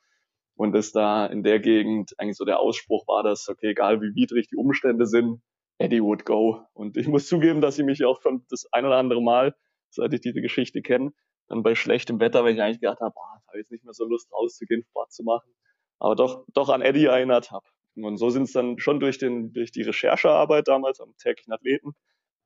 [0.56, 4.16] Und dass da in der Gegend eigentlich so der Ausspruch war, dass, okay, egal wie
[4.16, 5.42] widrig die Umstände sind,
[5.84, 6.66] Eddie would go.
[6.74, 9.54] Und ich muss zugeben, dass ich mich auch schon das ein oder andere Mal,
[9.90, 11.12] seit ich diese Geschichte kenne,
[11.48, 14.06] dann bei schlechtem Wetter, wenn ich eigentlich gedacht habe, boah, habe jetzt nicht mehr so
[14.06, 15.52] Lust rauszugehen, Sport zu machen,
[16.00, 17.66] aber doch, doch an Eddie erinnert habe.
[17.96, 21.94] Und so sind es dann schon durch, den, durch die Recherchearbeit damals am täglichen Athleten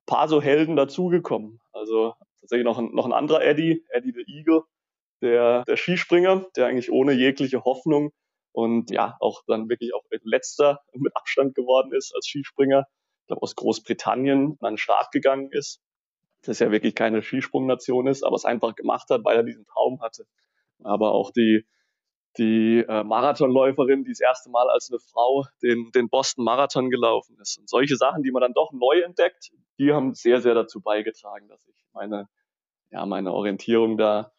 [0.08, 1.60] paar so Helden dazugekommen.
[1.72, 4.64] Also tatsächlich noch ein, noch ein anderer Eddie, Eddie the Eagle,
[5.22, 8.12] der, der Skispringer, der eigentlich ohne jegliche Hoffnung
[8.52, 12.86] und ja, auch dann wirklich auch letzter mit Abstand geworden ist als Skispringer,
[13.28, 15.82] glaube aus Großbritannien an den Start gegangen ist.
[16.44, 20.02] Das ja wirklich keine Skisprungnation ist, aber es einfach gemacht hat, weil er diesen Traum
[20.02, 20.26] hatte.
[20.84, 21.66] Aber auch die,
[22.38, 27.38] die äh, Marathonläuferin, die das erste Mal als eine Frau den, den Boston Marathon gelaufen
[27.42, 27.58] ist.
[27.58, 31.48] Und solche Sachen, die man dann doch neu entdeckt, die haben sehr, sehr dazu beigetragen,
[31.48, 32.30] dass ich meine,
[32.92, 34.32] ja, meine Orientierung da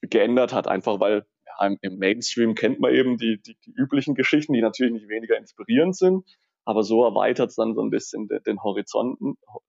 [0.00, 4.52] geändert hat, einfach weil ja, im, Mainstream kennt man eben die, die, die, üblichen Geschichten,
[4.52, 6.24] die natürlich nicht weniger inspirierend sind,
[6.64, 9.18] aber so erweitert es dann so ein bisschen den, den Horizont,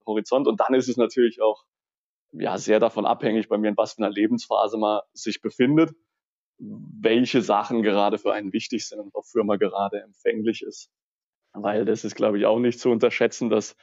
[0.06, 1.64] Horizont und dann ist es natürlich auch
[2.32, 5.94] ja, sehr davon abhängig bei mir, in was für einer Lebensphase man sich befindet
[6.58, 10.90] welche Sachen gerade für einen wichtig sind und wofür man gerade empfänglich ist.
[11.52, 13.76] Weil das ist, glaube ich, auch nicht zu unterschätzen, dass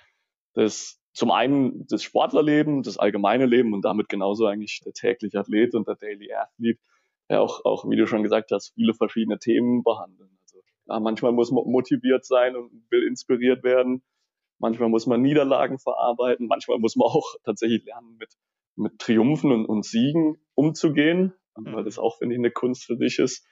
[0.53, 5.75] das zum einen das Sportlerleben, das allgemeine Leben und damit genauso eigentlich der tägliche Athlet
[5.75, 6.79] und der Daily Athlete,
[7.29, 10.37] ja auch, auch, wie du schon gesagt hast, viele verschiedene Themen behandeln.
[10.87, 14.03] Manchmal muss man motiviert sein und will inspiriert werden.
[14.59, 16.47] Manchmal muss man Niederlagen verarbeiten.
[16.47, 18.33] Manchmal muss man auch tatsächlich lernen, mit,
[18.75, 23.19] mit Triumphen und, und Siegen umzugehen weil das auch, finde ich, eine Kunst für sich
[23.19, 23.45] ist.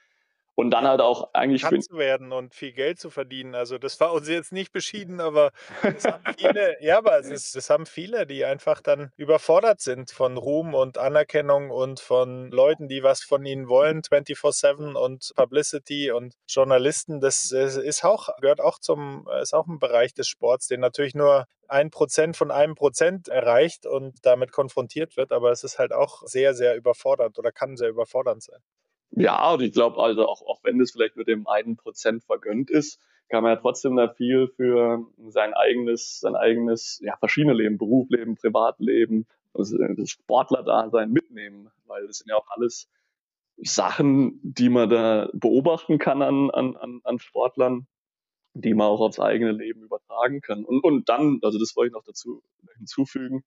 [0.60, 1.62] Und dann halt auch eigentlich.
[1.62, 3.54] Bekannt zu werden und viel Geld zu verdienen.
[3.54, 7.56] Also das war uns jetzt nicht beschieden, aber das haben viele, ja, aber es ist,
[7.56, 12.88] das haben viele, die einfach dann überfordert sind von Ruhm und Anerkennung und von Leuten,
[12.88, 17.20] die was von ihnen wollen, 24-7 und Publicity und Journalisten.
[17.20, 21.46] Das ist auch, gehört auch zum, ist auch ein Bereich des Sports, den natürlich nur
[21.68, 26.22] ein Prozent von einem Prozent erreicht und damit konfrontiert wird, aber es ist halt auch
[26.26, 28.60] sehr, sehr überfordernd oder kann sehr überfordernd sein.
[29.12, 32.70] Ja, und ich glaube also auch, auch wenn das vielleicht nur dem einen Prozent vergönnt
[32.70, 37.78] ist, kann man ja trotzdem da viel für sein eigenes, sein eigenes, ja, verschiedene Leben,
[37.78, 42.88] Berufsleben, Privatleben, also das Sportlerdasein mitnehmen, weil das sind ja auch alles
[43.56, 47.86] Sachen, die man da beobachten kann an, an, an Sportlern,
[48.54, 50.64] die man auch aufs eigene Leben übertragen kann.
[50.64, 52.42] Und, und dann, also das wollte ich noch dazu
[52.78, 53.44] hinzufügen,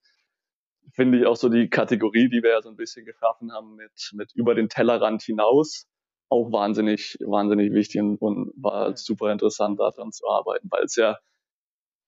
[0.93, 4.11] finde ich auch so die Kategorie, die wir ja so ein bisschen geschaffen haben mit,
[4.13, 5.87] mit über den Tellerrand hinaus,
[6.29, 11.17] auch wahnsinnig, wahnsinnig wichtig und, und war super interessant daran zu arbeiten, weil es ja,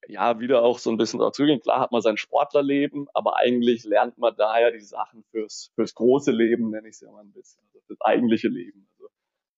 [0.08, 1.64] ja, wieder auch so ein bisschen dazu geht.
[1.64, 6.32] Klar hat man sein Sportlerleben, aber eigentlich lernt man daher die Sachen fürs, fürs große
[6.32, 8.88] Leben, nenne ich es ja mal ein bisschen, also das eigentliche Leben.
[8.94, 9.10] Also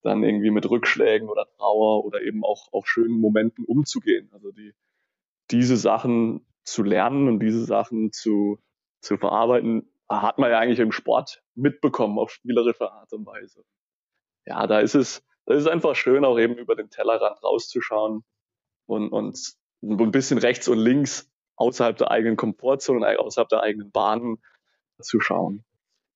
[0.03, 4.29] dann irgendwie mit Rückschlägen oder Trauer oder eben auch, auch schönen Momenten umzugehen.
[4.31, 4.73] Also die,
[5.51, 8.59] diese Sachen zu lernen und diese Sachen zu,
[9.01, 13.63] zu verarbeiten, hat man ja eigentlich im Sport mitbekommen auf spielerische Art und Weise.
[14.45, 18.23] Ja, da ist es, da ist es einfach schön, auch eben über den Tellerrand rauszuschauen
[18.85, 24.41] und, und ein bisschen rechts und links außerhalb der eigenen Komfortzone, außerhalb der eigenen Bahnen
[25.01, 25.65] zu schauen.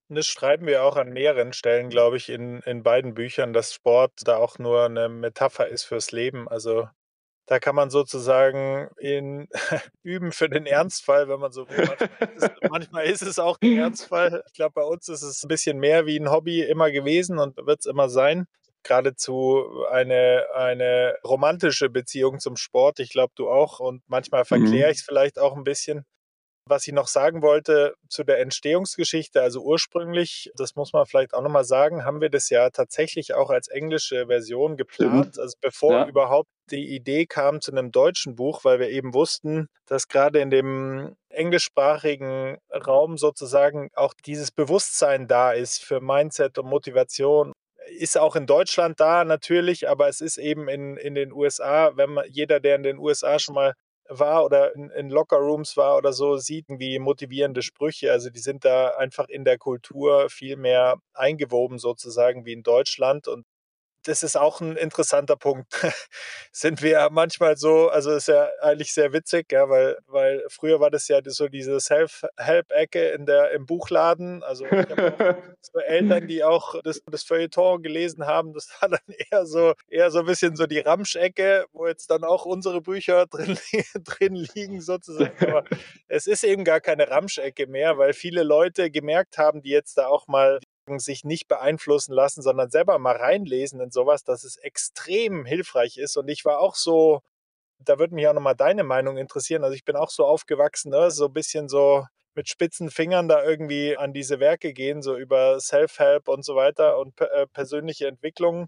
[0.10, 4.12] Das schreiben wir auch an mehreren Stellen, glaube ich, in, in beiden Büchern, dass Sport
[4.26, 6.50] da auch nur eine Metapher ist fürs Leben.
[6.50, 6.90] Also
[7.48, 9.48] da kann man sozusagen in,
[10.04, 11.90] üben für den Ernstfall, wenn man so will.
[11.90, 14.44] Manchmal ist, es, manchmal ist es auch der Ernstfall.
[14.48, 17.58] Ich glaube, bei uns ist es ein bisschen mehr wie ein Hobby immer gewesen und
[17.58, 18.48] wird es immer sein.
[18.84, 23.00] Geradezu eine, eine romantische Beziehung zum Sport.
[23.00, 23.80] Ich glaube, du auch.
[23.80, 24.92] Und manchmal verkläre mhm.
[24.92, 26.06] ich es vielleicht auch ein bisschen.
[26.68, 31.42] Was ich noch sagen wollte zu der Entstehungsgeschichte, also ursprünglich, das muss man vielleicht auch
[31.42, 35.40] nochmal sagen, haben wir das ja tatsächlich auch als englische Version geplant.
[35.40, 36.08] Also bevor ja.
[36.08, 40.50] überhaupt die Idee kam zu einem deutschen Buch, weil wir eben wussten, dass gerade in
[40.50, 47.54] dem englischsprachigen Raum sozusagen auch dieses Bewusstsein da ist für Mindset und Motivation
[47.98, 52.12] ist auch in Deutschland da natürlich, aber es ist eben in, in den USA, wenn
[52.12, 53.74] man jeder, der in den USA schon mal
[54.08, 58.12] war oder in, in Lockerrooms war oder so, sieht wie motivierende Sprüche.
[58.12, 63.28] Also die sind da einfach in der Kultur viel mehr eingewoben sozusagen wie in Deutschland
[63.28, 63.46] und
[64.04, 65.68] das ist auch ein interessanter Punkt.
[66.52, 70.90] Sind wir manchmal so, also ist ja eigentlich sehr witzig, ja, weil, weil früher war
[70.90, 74.44] das ja so diese Self-Help-Ecke in der, im Buchladen.
[74.44, 79.00] Also ich habe so Eltern, die auch das, das Feuilleton gelesen haben, das war dann
[79.32, 83.28] eher so, eher so ein bisschen so die Ramsch-Ecke, wo jetzt dann auch unsere Bücher
[83.28, 83.58] drin,
[84.04, 85.34] drin liegen sozusagen.
[85.48, 85.64] Aber
[86.08, 90.08] es ist eben gar keine Ramsch-Ecke mehr, weil viele Leute gemerkt haben, die jetzt da
[90.08, 90.60] auch mal
[91.00, 96.18] sich nicht beeinflussen lassen, sondern selber mal reinlesen in sowas, dass es extrem hilfreich ist.
[96.18, 97.22] Und ich war auch so,
[97.80, 99.64] da würde mich auch nochmal deine Meinung interessieren.
[99.64, 101.12] Also ich bin auch so aufgewachsen, ne?
[101.12, 105.60] so ein bisschen so mit spitzen Fingern da irgendwie an diese Werke gehen, so über
[105.60, 108.68] Self-Help und so weiter und äh, persönliche Entwicklung.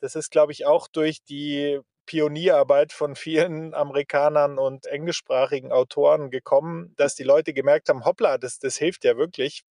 [0.00, 6.94] Das ist, glaube ich, auch durch die Pionierarbeit von vielen Amerikanern und englischsprachigen Autoren gekommen,
[6.96, 9.62] dass die Leute gemerkt haben, hoppla, das, das hilft ja wirklich.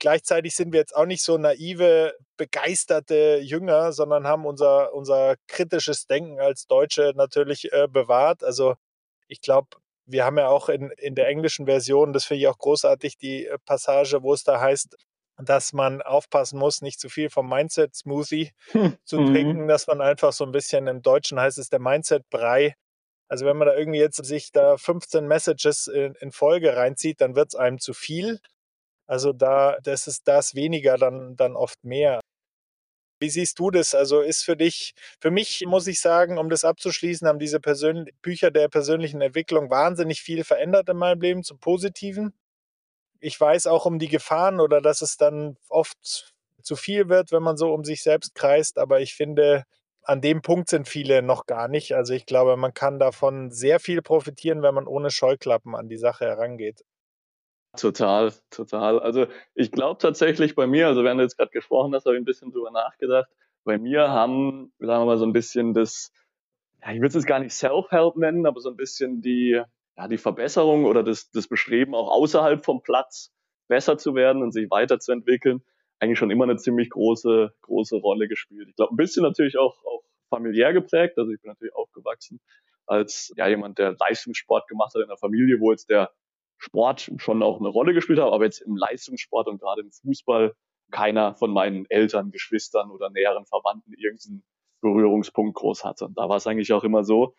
[0.00, 6.06] Gleichzeitig sind wir jetzt auch nicht so naive, begeisterte Jünger, sondern haben unser, unser kritisches
[6.06, 8.42] Denken als Deutsche natürlich äh, bewahrt.
[8.42, 8.76] Also
[9.28, 9.68] ich glaube,
[10.06, 13.46] wir haben ja auch in, in der englischen Version, das finde ich auch großartig, die
[13.46, 14.96] äh, Passage, wo es da heißt,
[15.36, 18.96] dass man aufpassen muss, nicht zu viel vom Mindset-Smoothie hm.
[19.04, 19.34] zu mhm.
[19.34, 22.74] trinken, dass man einfach so ein bisschen, im Deutschen heißt es der Mindset-Brei.
[23.28, 27.36] Also wenn man da irgendwie jetzt sich da 15 Messages in, in Folge reinzieht, dann
[27.36, 28.40] wird es einem zu viel.
[29.10, 32.20] Also da, das ist das weniger, dann, dann oft mehr.
[33.20, 33.92] Wie siehst du das?
[33.94, 38.06] Also ist für dich, für mich muss ich sagen, um das abzuschließen, haben diese Persön
[38.22, 42.32] Bücher der persönlichen Entwicklung wahnsinnig viel verändert in meinem Leben zum Positiven.
[43.20, 47.42] Ich weiß auch um die Gefahren oder dass es dann oft zu viel wird, wenn
[47.42, 49.64] man so um sich selbst kreist, aber ich finde,
[50.02, 51.94] an dem Punkt sind viele noch gar nicht.
[51.94, 55.98] Also ich glaube, man kann davon sehr viel profitieren, wenn man ohne Scheuklappen an die
[55.98, 56.84] Sache herangeht.
[57.76, 58.98] Total, total.
[58.98, 62.22] Also ich glaube tatsächlich bei mir, also während du jetzt gerade gesprochen hast, habe ich
[62.22, 63.28] ein bisschen drüber nachgedacht.
[63.64, 66.12] Bei mir haben, sagen wir mal, so ein bisschen das,
[66.82, 69.62] ja, ich würde es jetzt gar nicht Self-Help nennen, aber so ein bisschen die,
[69.96, 73.32] ja, die Verbesserung oder das, das Bestreben, auch außerhalb vom Platz
[73.68, 75.62] besser zu werden und sich weiterzuentwickeln,
[76.00, 78.68] eigentlich schon immer eine ziemlich große, große Rolle gespielt.
[78.68, 81.18] Ich glaube, ein bisschen natürlich auch, auch familiär geprägt.
[81.18, 82.40] Also ich bin natürlich aufgewachsen
[82.86, 86.10] als ja, jemand, der Leistungssport gemacht hat in der Familie, wo jetzt der
[86.60, 90.54] Sport schon auch eine Rolle gespielt habe, aber jetzt im Leistungssport und gerade im Fußball
[90.90, 94.44] keiner von meinen Eltern, Geschwistern oder näheren Verwandten irgendeinen
[94.82, 96.04] Berührungspunkt groß hatte.
[96.06, 97.34] Und da war es eigentlich auch immer so,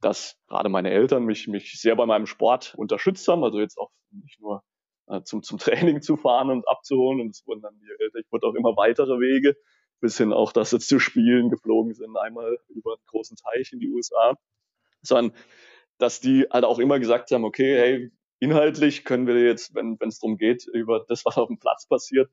[0.00, 3.90] dass gerade meine Eltern mich, mich sehr bei meinem Sport unterstützt haben, also jetzt auch
[4.10, 4.62] nicht nur
[5.08, 8.32] äh, zum, zum Training zu fahren und abzuholen und es wurden dann die Eltern, ich
[8.32, 9.56] wurde auch immer weitere Wege,
[10.00, 13.80] bis hin auch, dass sie zu Spielen geflogen sind, einmal über einen großen Teich in
[13.80, 14.36] die USA,
[15.02, 15.36] sondern
[15.98, 20.18] dass die halt auch immer gesagt haben, okay, hey, inhaltlich können wir jetzt, wenn es
[20.18, 22.30] darum geht, über das, was auf dem Platz passiert,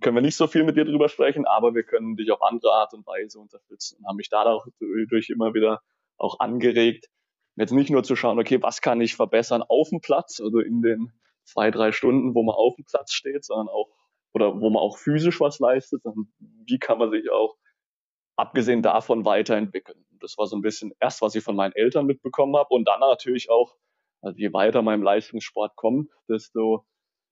[0.00, 2.72] können wir nicht so viel mit dir drüber sprechen, aber wir können dich auf andere
[2.72, 5.80] Art und Weise unterstützen und haben mich dadurch immer wieder
[6.18, 7.08] auch angeregt,
[7.56, 10.82] jetzt nicht nur zu schauen, okay, was kann ich verbessern auf dem Platz, also in
[10.82, 11.12] den
[11.44, 13.88] zwei, drei Stunden, wo man auf dem Platz steht, sondern auch,
[14.34, 17.56] oder wo man auch physisch was leistet, sondern wie kann man sich auch
[18.36, 20.04] abgesehen davon weiterentwickeln.
[20.20, 23.00] Das war so ein bisschen erst, was ich von meinen Eltern mitbekommen habe und dann
[23.00, 23.74] natürlich auch
[24.26, 26.84] also je weiter man im Leistungssport kommt, desto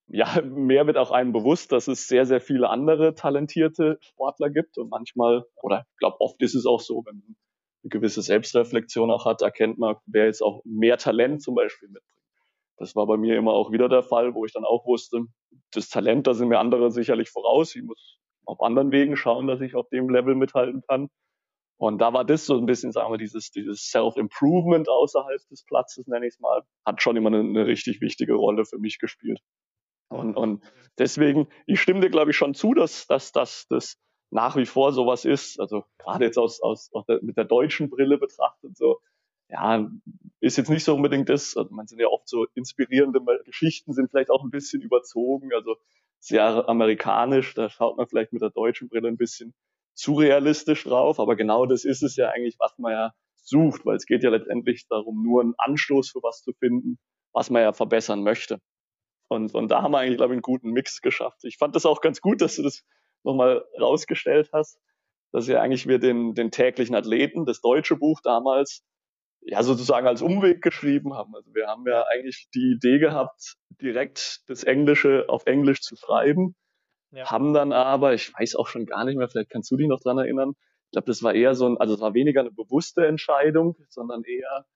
[0.07, 4.78] ja, mehr wird auch einem bewusst, dass es sehr, sehr viele andere talentierte Sportler gibt.
[4.78, 7.37] Und manchmal, oder ich glaube, oft ist es auch so, wenn man
[7.83, 12.24] eine gewisse Selbstreflexion auch hat, erkennt man, wer jetzt auch mehr Talent zum Beispiel mitbringt.
[12.76, 15.20] Das war bei mir immer auch wieder der Fall, wo ich dann auch wusste,
[15.72, 17.74] das Talent, da sind mir andere sicherlich voraus.
[17.74, 21.09] Ich muss auf anderen Wegen schauen, dass ich auf dem Level mithalten kann.
[21.76, 26.06] Und da war das so ein bisschen, sagen wir, dieses, dieses Self-Improvement außerhalb des Platzes,
[26.06, 29.40] nenne ich es mal, hat schon immer eine, eine, richtig wichtige Rolle für mich gespielt.
[30.08, 30.62] Und, und
[30.98, 33.98] deswegen, ich stimme dir, glaube ich, schon zu, dass, dass, dass das
[34.30, 35.58] nach wie vor sowas ist.
[35.58, 39.00] Also gerade jetzt aus, aus, aus der, mit der deutschen Brille betrachtet, so,
[39.48, 39.88] ja,
[40.40, 44.10] ist jetzt nicht so unbedingt das, also man sind ja oft so inspirierende Geschichten, sind
[44.10, 45.76] vielleicht auch ein bisschen überzogen, also
[46.18, 49.54] sehr amerikanisch, da schaut man vielleicht mit der deutschen Brille ein bisschen
[49.94, 53.96] zu realistisch drauf, aber genau das ist es ja eigentlich, was man ja sucht, weil
[53.96, 56.98] es geht ja letztendlich darum, nur einen Anstoß für was zu finden,
[57.33, 58.59] was man ja verbessern möchte.
[59.28, 61.44] Und, und da haben wir eigentlich, glaube ich, einen guten Mix geschafft.
[61.44, 62.85] Ich fand das auch ganz gut, dass du das
[63.22, 64.78] nochmal rausgestellt hast,
[65.33, 68.85] dass ja eigentlich wir den, den täglichen Athleten, das deutsche Buch damals,
[69.46, 71.35] ja sozusagen als Umweg geschrieben haben.
[71.35, 76.54] Also wir haben ja eigentlich die Idee gehabt, direkt das Englische auf Englisch zu schreiben,
[77.14, 77.31] ja.
[77.31, 80.00] haben dann aber, ich weiß auch schon gar nicht mehr, vielleicht kannst du dich noch
[80.00, 80.55] dran erinnern,
[80.87, 84.22] ich glaube, das war eher so ein, also es war weniger eine bewusste Entscheidung, sondern
[84.22, 84.66] eher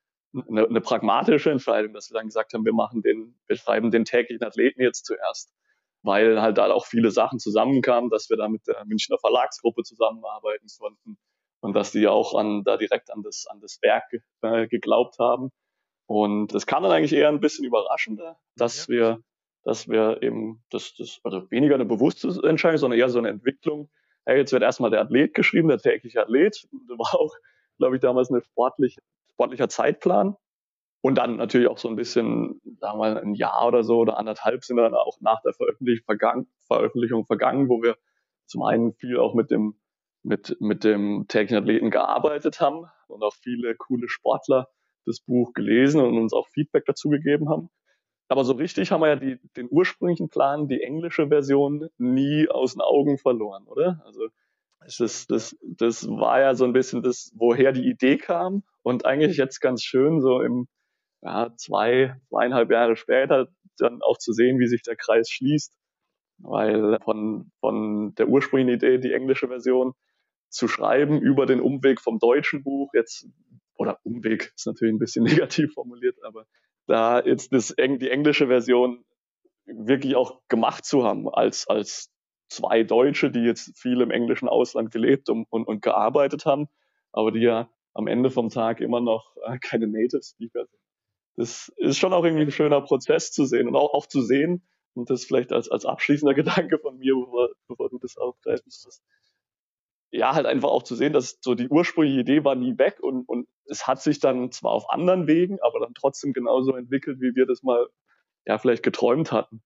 [0.48, 4.04] eine, eine pragmatische Entscheidung, dass wir dann gesagt haben, wir machen den, wir schreiben den
[4.04, 5.52] täglichen Athleten jetzt zuerst
[6.02, 10.66] weil halt da auch viele Sachen zusammenkamen, dass wir da mit der Münchner Verlagsgruppe zusammenarbeiten
[10.78, 11.18] konnten
[11.60, 14.04] und dass die auch an, da direkt an das, an das Werk
[14.42, 15.50] äh, geglaubt haben.
[16.06, 18.94] Und es kam dann eigentlich eher ein bisschen überraschender, dass ja.
[18.94, 19.22] wir,
[19.68, 23.90] dass wir eben, das, das, also weniger eine bewusste Entscheidung, sondern eher so eine Entwicklung.
[24.24, 26.66] Hey, jetzt wird erstmal der Athlet geschrieben, der tägliche Athlet.
[26.88, 27.34] Das war auch,
[27.76, 28.96] glaube ich, damals ein sportlich,
[29.32, 30.36] sportlicher Zeitplan.
[31.02, 34.16] Und dann natürlich auch so ein bisschen, sagen wir mal, ein Jahr oder so oder
[34.16, 37.98] anderthalb sind dann auch nach der Veröffentlichung vergangen, Veröffentlichung vergangen, wo wir
[38.46, 39.78] zum einen viel auch mit dem,
[40.22, 44.68] mit, mit dem täglichen Athleten gearbeitet haben und auch viele coole Sportler
[45.04, 47.68] das Buch gelesen und uns auch Feedback dazu gegeben haben.
[48.28, 52.74] Aber so richtig haben wir ja die, den ursprünglichen Plan, die englische Version, nie aus
[52.74, 54.02] den Augen verloren, oder?
[54.04, 54.28] Also
[54.80, 58.62] das, das, das war ja so ein bisschen das, woher die Idee kam.
[58.82, 60.68] Und eigentlich jetzt ganz schön so im,
[61.22, 65.76] ja, zwei, zweieinhalb Jahre später dann auch zu sehen, wie sich der Kreis schließt.
[66.38, 69.94] Weil von, von der ursprünglichen Idee, die englische Version
[70.48, 73.26] zu schreiben, über den Umweg vom deutschen Buch, jetzt,
[73.74, 76.46] oder Umweg ist natürlich ein bisschen negativ formuliert, aber
[76.88, 79.04] da jetzt das, die englische Version
[79.66, 82.10] wirklich auch gemacht zu haben, als, als
[82.48, 86.68] zwei Deutsche, die jetzt viel im englischen Ausland gelebt und, und, und gearbeitet haben,
[87.12, 90.80] aber die ja am Ende vom Tag immer noch äh, keine Native Speaker sind.
[91.36, 94.66] Das ist schon auch irgendwie ein schöner Prozess zu sehen und auch, auch zu sehen,
[94.94, 99.02] und das vielleicht als, als abschließender Gedanke von mir, bevor, bevor du das aufgreifst, ist,
[100.10, 103.28] ja, halt einfach auch zu sehen, dass so die ursprüngliche Idee war nie weg und,
[103.28, 107.34] und es hat sich dann zwar auf anderen Wegen, aber dann trotzdem genauso entwickelt, wie
[107.34, 107.88] wir das mal,
[108.46, 109.62] ja, vielleicht geträumt hatten.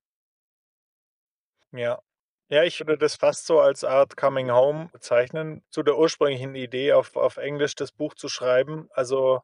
[1.73, 2.01] Ja.
[2.49, 6.93] Ja, ich würde das fast so als Art Coming Home bezeichnen, zu der ursprünglichen Idee,
[6.93, 8.91] auf, auf Englisch das Buch zu schreiben.
[8.93, 9.41] Also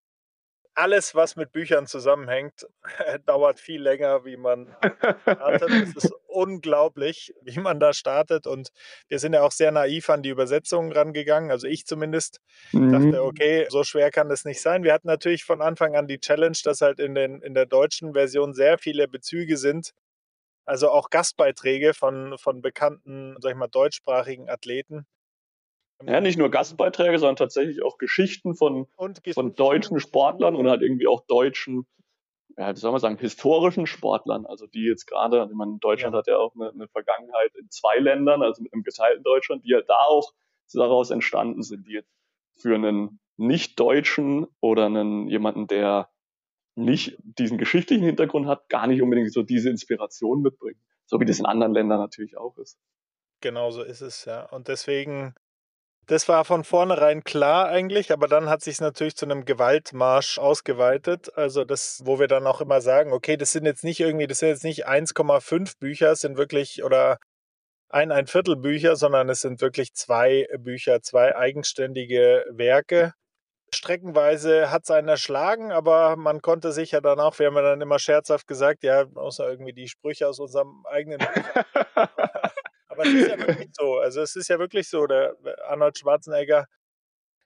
[0.78, 2.66] alles, was mit Büchern zusammenhängt,
[3.26, 4.74] dauert viel länger, wie man
[5.22, 5.70] startet.
[5.70, 8.46] Es ist unglaublich, wie man da startet.
[8.46, 8.70] Und
[9.08, 11.50] wir sind ja auch sehr naiv an die Übersetzungen rangegangen.
[11.50, 12.40] Also ich zumindest
[12.72, 12.92] mhm.
[12.92, 14.84] dachte, okay, so schwer kann das nicht sein.
[14.84, 18.12] Wir hatten natürlich von Anfang an die Challenge, dass halt in, den, in der deutschen
[18.12, 19.92] Version sehr viele Bezüge sind.
[20.64, 25.06] Also auch Gastbeiträge von, von bekannten, sag ich mal, deutschsprachigen Athleten.
[26.04, 28.86] Ja, nicht nur Gastbeiträge, sondern tatsächlich auch Geschichten von,
[29.34, 31.86] von deutschen Sportlern und halt irgendwie auch deutschen,
[32.56, 34.46] ja, wie soll man sagen, historischen Sportlern.
[34.46, 36.18] Also die jetzt gerade, ich meine, Deutschland ja.
[36.18, 39.74] hat ja auch eine, eine, Vergangenheit in zwei Ländern, also mit einem geteilten Deutschland, die
[39.74, 40.32] halt da auch
[40.72, 42.12] daraus entstanden sind, die jetzt
[42.54, 46.10] für einen Nicht-Deutschen oder einen jemanden, der
[46.76, 50.80] nicht diesen geschichtlichen Hintergrund hat, gar nicht unbedingt so diese Inspiration mitbringen.
[51.06, 52.78] So wie das in anderen Ländern natürlich auch ist.
[53.40, 54.44] Genau so ist es, ja.
[54.50, 55.34] Und deswegen
[56.08, 60.38] das war von vornherein klar eigentlich, aber dann hat sich es natürlich zu einem Gewaltmarsch
[60.38, 61.30] ausgeweitet.
[61.36, 64.38] Also das, wo wir dann auch immer sagen, okay, das sind jetzt nicht irgendwie, das
[64.38, 67.18] sind jetzt nicht 1,5 Bücher, es sind wirklich oder
[67.90, 73.12] ein, ein Viertel Bücher, sondern es sind wirklich zwei Bücher, zwei eigenständige Werke.
[73.74, 77.62] Streckenweise hat es einen erschlagen, aber man konnte sich ja dann auch, wir haben ja
[77.62, 81.20] dann immer scherzhaft gesagt, ja, außer irgendwie die Sprüche aus unserem eigenen.
[82.98, 83.98] Aber es ist ja wirklich so.
[83.98, 85.06] Also es ist ja wirklich so.
[85.06, 85.34] Der
[85.68, 86.66] Arnold Schwarzenegger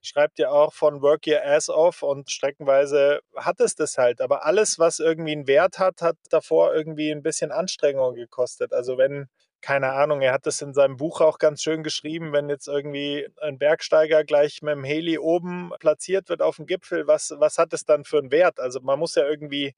[0.01, 4.21] schreibt ja auch von Work Your Ass Off und streckenweise hat es das halt.
[4.21, 8.73] Aber alles, was irgendwie einen Wert hat, hat davor irgendwie ein bisschen Anstrengung gekostet.
[8.73, 9.29] Also wenn,
[9.61, 13.29] keine Ahnung, er hat das in seinem Buch auch ganz schön geschrieben, wenn jetzt irgendwie
[13.41, 17.73] ein Bergsteiger gleich mit dem Heli oben platziert wird auf dem Gipfel, was, was hat
[17.73, 18.59] es dann für einen Wert?
[18.59, 19.75] Also man muss ja irgendwie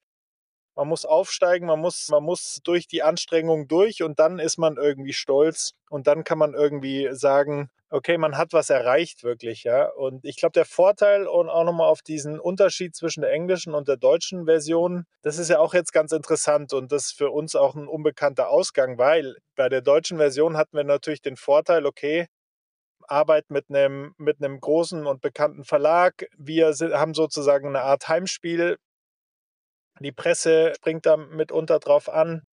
[0.75, 4.77] man muss aufsteigen, man muss, man muss durch die Anstrengung durch und dann ist man
[4.77, 9.87] irgendwie stolz und dann kann man irgendwie sagen, okay, man hat was erreicht wirklich, ja.
[9.89, 13.87] Und ich glaube, der Vorteil und auch nochmal auf diesen Unterschied zwischen der englischen und
[13.87, 17.55] der deutschen Version, das ist ja auch jetzt ganz interessant und das ist für uns
[17.55, 22.27] auch ein unbekannter Ausgang, weil bei der deutschen Version hatten wir natürlich den Vorteil, okay,
[23.07, 26.25] Arbeit mit einem, mit einem großen und bekannten Verlag.
[26.37, 28.77] Wir haben sozusagen eine Art Heimspiel.
[29.99, 32.43] Die Presse springt da mitunter drauf an.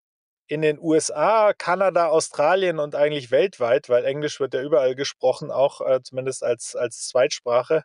[0.47, 5.81] In den USA, Kanada, Australien und eigentlich weltweit, weil Englisch wird ja überall gesprochen, auch
[5.81, 7.85] äh, zumindest als, als Zweitsprache,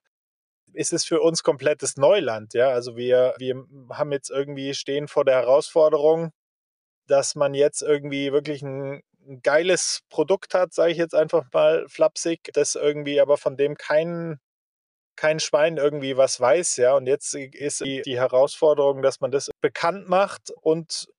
[0.73, 2.53] ist es für uns komplettes Neuland.
[2.53, 2.69] Ja?
[2.69, 6.31] Also wir, wir haben jetzt irgendwie stehen vor der Herausforderung,
[7.07, 11.85] dass man jetzt irgendwie wirklich ein, ein geiles Produkt hat, sage ich jetzt einfach mal
[11.87, 14.39] flapsig, das irgendwie aber von dem kein,
[15.17, 16.95] kein Schwein irgendwie was weiß, ja.
[16.95, 21.09] Und jetzt ist die, die Herausforderung, dass man das bekannt macht und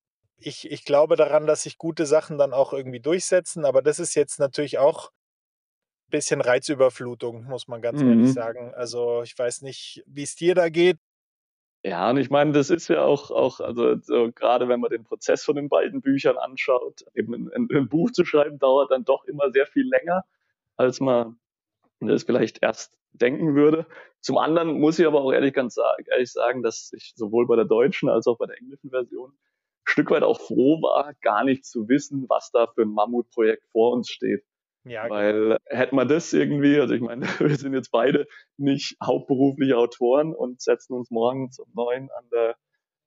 [0.41, 4.15] ich, ich glaube daran, dass sich gute Sachen dann auch irgendwie durchsetzen, aber das ist
[4.15, 8.09] jetzt natürlich auch ein bisschen Reizüberflutung, muss man ganz mhm.
[8.09, 8.73] ehrlich sagen.
[8.73, 10.97] Also ich weiß nicht, wie es dir da geht.
[11.83, 15.05] Ja, und ich meine, das ist ja auch, auch also so, gerade wenn man den
[15.05, 19.05] Prozess von den beiden Büchern anschaut, eben ein, ein, ein, Buch zu schreiben, dauert dann
[19.05, 20.25] doch immer sehr viel länger,
[20.75, 21.39] als man
[22.07, 23.85] das vielleicht erst denken würde.
[24.21, 25.77] Zum anderen muss ich aber auch ehrlich, ganz
[26.07, 29.37] ehrlich sagen, dass ich sowohl bei der deutschen als auch bei der englischen Version ein
[29.85, 33.93] Stück weit auch froh war, gar nicht zu wissen, was da für ein Mammutprojekt vor
[33.93, 34.43] uns steht.
[34.85, 35.15] Ja, genau.
[35.15, 38.27] Weil hätte man das irgendwie, also ich meine, wir sind jetzt beide
[38.57, 42.55] nicht hauptberufliche Autoren und setzen uns morgens um neun an der,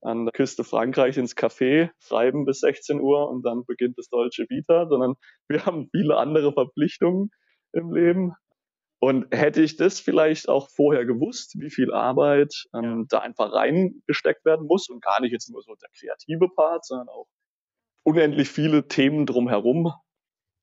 [0.03, 4.49] an der Küste Frankreich ins Café, schreiben bis 16 Uhr und dann beginnt das deutsche
[4.49, 5.15] Vita, sondern
[5.49, 7.31] wir haben viele andere Verpflichtungen
[7.73, 8.35] im Leben.
[9.03, 13.05] Und hätte ich das vielleicht auch vorher gewusst, wie viel Arbeit ähm, ja.
[13.09, 17.09] da einfach reingesteckt werden muss und gar nicht jetzt nur so der kreative Part, sondern
[17.09, 17.27] auch
[18.05, 19.93] unendlich viele Themen drumherum,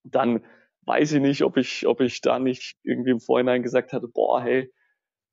[0.03, 0.45] dann
[0.83, 4.41] weiß ich nicht, ob ich, ob ich da nicht irgendwie im Vorhinein gesagt hatte, boah,
[4.41, 4.71] hey,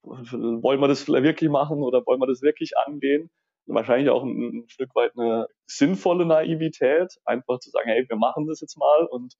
[0.03, 3.31] wollen wir das vielleicht wirklich machen oder wollen wir das wirklich angehen?
[3.67, 8.49] Wahrscheinlich auch ein, ein, Stück weit eine sinnvolle Naivität, einfach zu sagen, hey, wir machen
[8.49, 9.35] das jetzt mal und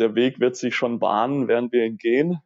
[0.00, 2.40] der Weg wird sich schon bahnen, während wir ihn gehen.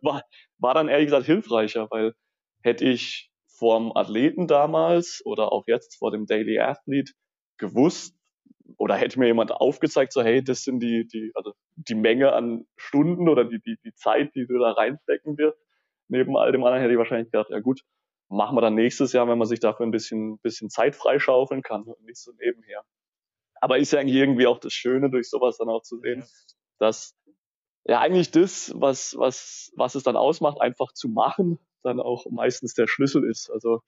[0.00, 0.24] War,
[0.58, 2.14] war dann ehrlich gesagt hilfreicher, weil
[2.62, 7.12] hätte ich vorm Athleten damals oder auch jetzt vor dem Daily Athlete
[7.58, 8.16] gewusst,
[8.78, 12.66] oder hätte mir jemand aufgezeigt, so hey, das sind die, die, also die Menge an
[12.76, 15.58] Stunden oder die, die, die Zeit, die du da reinstecken wirst.
[16.08, 17.82] Neben all dem anderen hätte ich wahrscheinlich gedacht, ja gut,
[18.28, 21.82] machen wir dann nächstes Jahr, wenn man sich dafür ein bisschen, bisschen Zeit freischaufeln kann
[21.82, 22.82] und nicht so nebenher.
[23.60, 26.24] Aber ist ja eigentlich irgendwie auch das Schöne, durch sowas dann auch zu sehen,
[26.78, 27.16] dass
[27.84, 32.74] ja eigentlich das, was, was, was es dann ausmacht, einfach zu machen, dann auch meistens
[32.74, 33.50] der Schlüssel ist.
[33.50, 33.82] Also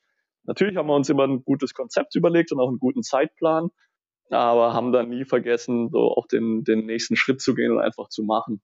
[0.45, 3.71] natürlich haben wir uns immer ein gutes Konzept überlegt und auch einen guten Zeitplan
[4.31, 8.09] aber haben dann nie vergessen, so auch den, den nächsten Schritt zu gehen und einfach
[8.09, 8.63] zu machen.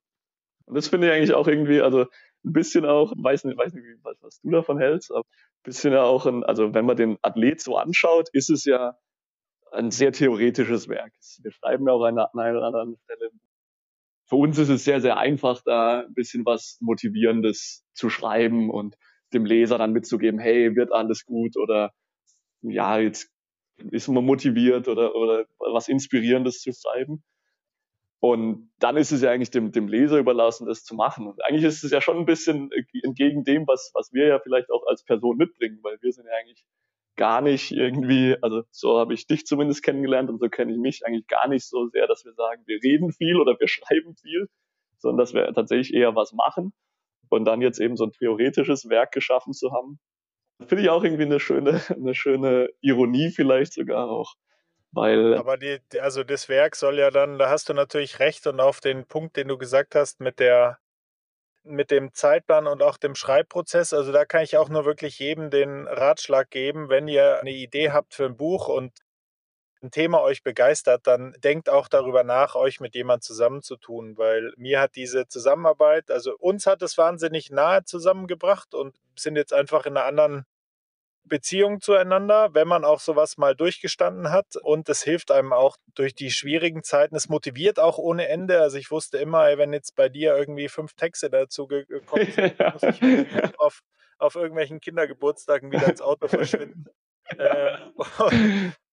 [0.66, 2.02] Und das finde ich eigentlich auch irgendwie, also
[2.44, 5.92] ein bisschen auch, weiß nicht, weiß nicht, was, was du davon hältst, aber ein bisschen
[5.92, 8.96] ja auch, ein, also wenn man den Athlet so anschaut, ist es ja
[9.72, 11.12] ein sehr theoretisches Werk.
[11.42, 13.30] Wir schreiben ja auch an einer oder anderen Stelle.
[14.30, 18.96] Für uns ist es sehr, sehr einfach, da ein bisschen was Motivierendes zu schreiben und
[19.32, 21.92] dem Leser dann mitzugeben, hey, wird alles gut oder
[22.62, 23.28] ja, jetzt
[23.90, 27.24] ist man motiviert oder, oder was Inspirierendes zu schreiben.
[28.20, 31.26] Und dann ist es ja eigentlich dem, dem Leser überlassen, das zu machen.
[31.26, 32.70] Und eigentlich ist es ja schon ein bisschen
[33.02, 36.32] entgegen dem, was, was wir ja vielleicht auch als Person mitbringen, weil wir sind ja
[36.40, 36.64] eigentlich
[37.20, 41.04] gar nicht irgendwie, also so habe ich dich zumindest kennengelernt und so kenne ich mich
[41.04, 44.48] eigentlich gar nicht so sehr, dass wir sagen, wir reden viel oder wir schreiben viel,
[44.96, 46.72] sondern dass wir tatsächlich eher was machen
[47.28, 50.00] und dann jetzt eben so ein theoretisches Werk geschaffen zu haben,
[50.66, 54.34] Finde ich auch irgendwie eine schöne, eine schöne Ironie vielleicht sogar auch.
[54.92, 58.60] Weil Aber die, also das Werk soll ja dann, da hast du natürlich recht und
[58.60, 60.78] auf den Punkt, den du gesagt hast, mit der
[61.62, 63.92] mit dem Zeitplan und auch dem Schreibprozess.
[63.92, 67.90] Also da kann ich auch nur wirklich jedem den Ratschlag geben, wenn ihr eine Idee
[67.90, 68.92] habt für ein Buch und
[69.82, 74.80] ein Thema euch begeistert, dann denkt auch darüber nach, euch mit jemand zusammenzutun, weil mir
[74.80, 79.96] hat diese Zusammenarbeit, also uns hat es wahnsinnig nahe zusammengebracht und sind jetzt einfach in
[79.96, 80.46] einer anderen
[81.24, 84.56] Beziehung zueinander, wenn man auch sowas mal durchgestanden hat.
[84.62, 87.16] Und es hilft einem auch durch die schwierigen Zeiten.
[87.16, 88.60] Es motiviert auch ohne Ende.
[88.60, 92.82] Also ich wusste immer, wenn jetzt bei dir irgendwie fünf Texte dazu gekommen sind, muss
[92.82, 93.80] ich auf,
[94.18, 96.86] auf irgendwelchen Kindergeburtstagen wieder ins Auto verschwinden.
[97.38, 97.78] äh,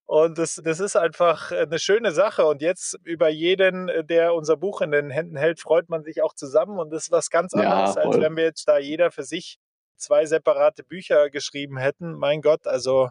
[0.06, 2.46] und das, das ist einfach eine schöne Sache.
[2.46, 6.34] Und jetzt über jeden, der unser Buch in den Händen hält, freut man sich auch
[6.34, 6.80] zusammen.
[6.80, 9.60] Und das ist was ganz anderes, ja, als wenn wir jetzt da jeder für sich
[9.98, 12.14] zwei separate Bücher geschrieben hätten.
[12.14, 13.10] Mein Gott, also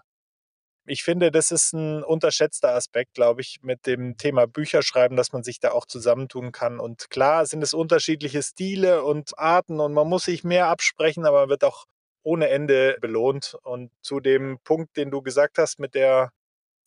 [0.87, 5.43] ich finde, das ist ein unterschätzter Aspekt, glaube ich, mit dem Thema Bücherschreiben, dass man
[5.43, 6.79] sich da auch zusammentun kann.
[6.79, 11.41] Und klar sind es unterschiedliche Stile und Arten und man muss sich mehr absprechen, aber
[11.41, 11.87] man wird auch
[12.23, 13.57] ohne Ende belohnt.
[13.63, 16.31] Und zu dem Punkt, den du gesagt hast mit der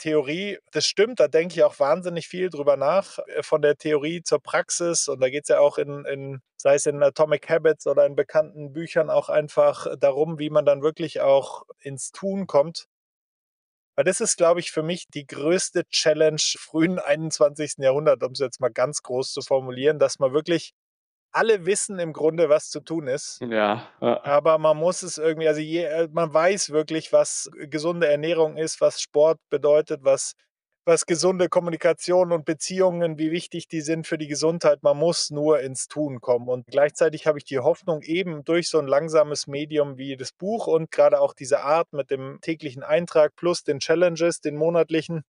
[0.00, 4.22] Theorie, das stimmt, da denke ich auch wahnsinnig viel drüber nach, äh, von der Theorie
[4.22, 5.08] zur Praxis.
[5.08, 8.16] Und da geht es ja auch in, in, sei es in Atomic Habits oder in
[8.16, 12.86] bekannten Büchern, auch einfach darum, wie man dann wirklich auch ins Tun kommt.
[13.96, 17.74] Weil das ist, glaube ich, für mich die größte Challenge frühen 21.
[17.78, 20.72] Jahrhundert, um es jetzt mal ganz groß zu formulieren, dass man wirklich
[21.32, 23.40] alle wissen im Grunde, was zu tun ist.
[23.40, 23.88] Ja.
[24.00, 24.24] ja.
[24.24, 28.80] Aber man muss es irgendwie, also je, äh, man weiß wirklich, was gesunde Ernährung ist,
[28.80, 30.34] was Sport bedeutet, was,
[30.84, 34.82] was gesunde Kommunikation und Beziehungen, wie wichtig die sind für die Gesundheit.
[34.82, 36.48] Man muss nur ins Tun kommen.
[36.48, 40.66] Und gleichzeitig habe ich die Hoffnung, eben durch so ein langsames Medium wie das Buch
[40.66, 45.22] und gerade auch diese Art mit dem täglichen Eintrag plus den Challenges, den monatlichen,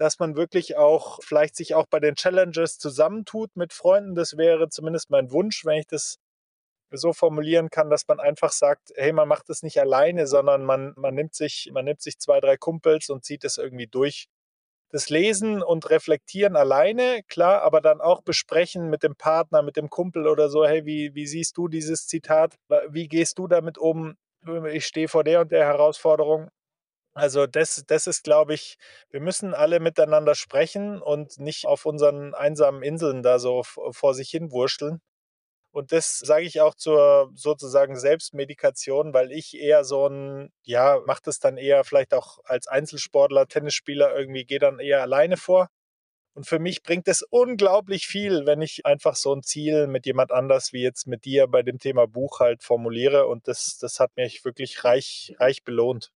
[0.00, 4.14] dass man wirklich auch vielleicht sich auch bei den Challenges zusammentut mit Freunden.
[4.14, 6.16] Das wäre zumindest mein Wunsch, wenn ich das
[6.90, 10.94] so formulieren kann, dass man einfach sagt, hey, man macht das nicht alleine, sondern man,
[10.96, 14.28] man, nimmt sich, man nimmt sich zwei, drei Kumpels und zieht es irgendwie durch.
[14.88, 19.90] Das Lesen und Reflektieren alleine, klar, aber dann auch besprechen mit dem Partner, mit dem
[19.90, 22.54] Kumpel oder so, hey, wie, wie siehst du dieses Zitat?
[22.88, 24.16] Wie gehst du damit um?
[24.72, 26.48] Ich stehe vor der und der Herausforderung.
[27.14, 28.78] Also das, das ist, glaube ich,
[29.10, 34.30] wir müssen alle miteinander sprechen und nicht auf unseren einsamen Inseln da so vor sich
[34.30, 35.00] hin wurschteln.
[35.72, 41.22] Und das sage ich auch zur sozusagen Selbstmedikation, weil ich eher so ein, ja, mache
[41.24, 45.68] das dann eher vielleicht auch als Einzelsportler, Tennisspieler irgendwie, gehe dann eher alleine vor.
[46.34, 50.32] Und für mich bringt es unglaublich viel, wenn ich einfach so ein Ziel mit jemand
[50.32, 53.26] anders wie jetzt mit dir bei dem Thema Buch halt formuliere.
[53.28, 56.12] Und das, das hat mich wirklich reich, reich belohnt.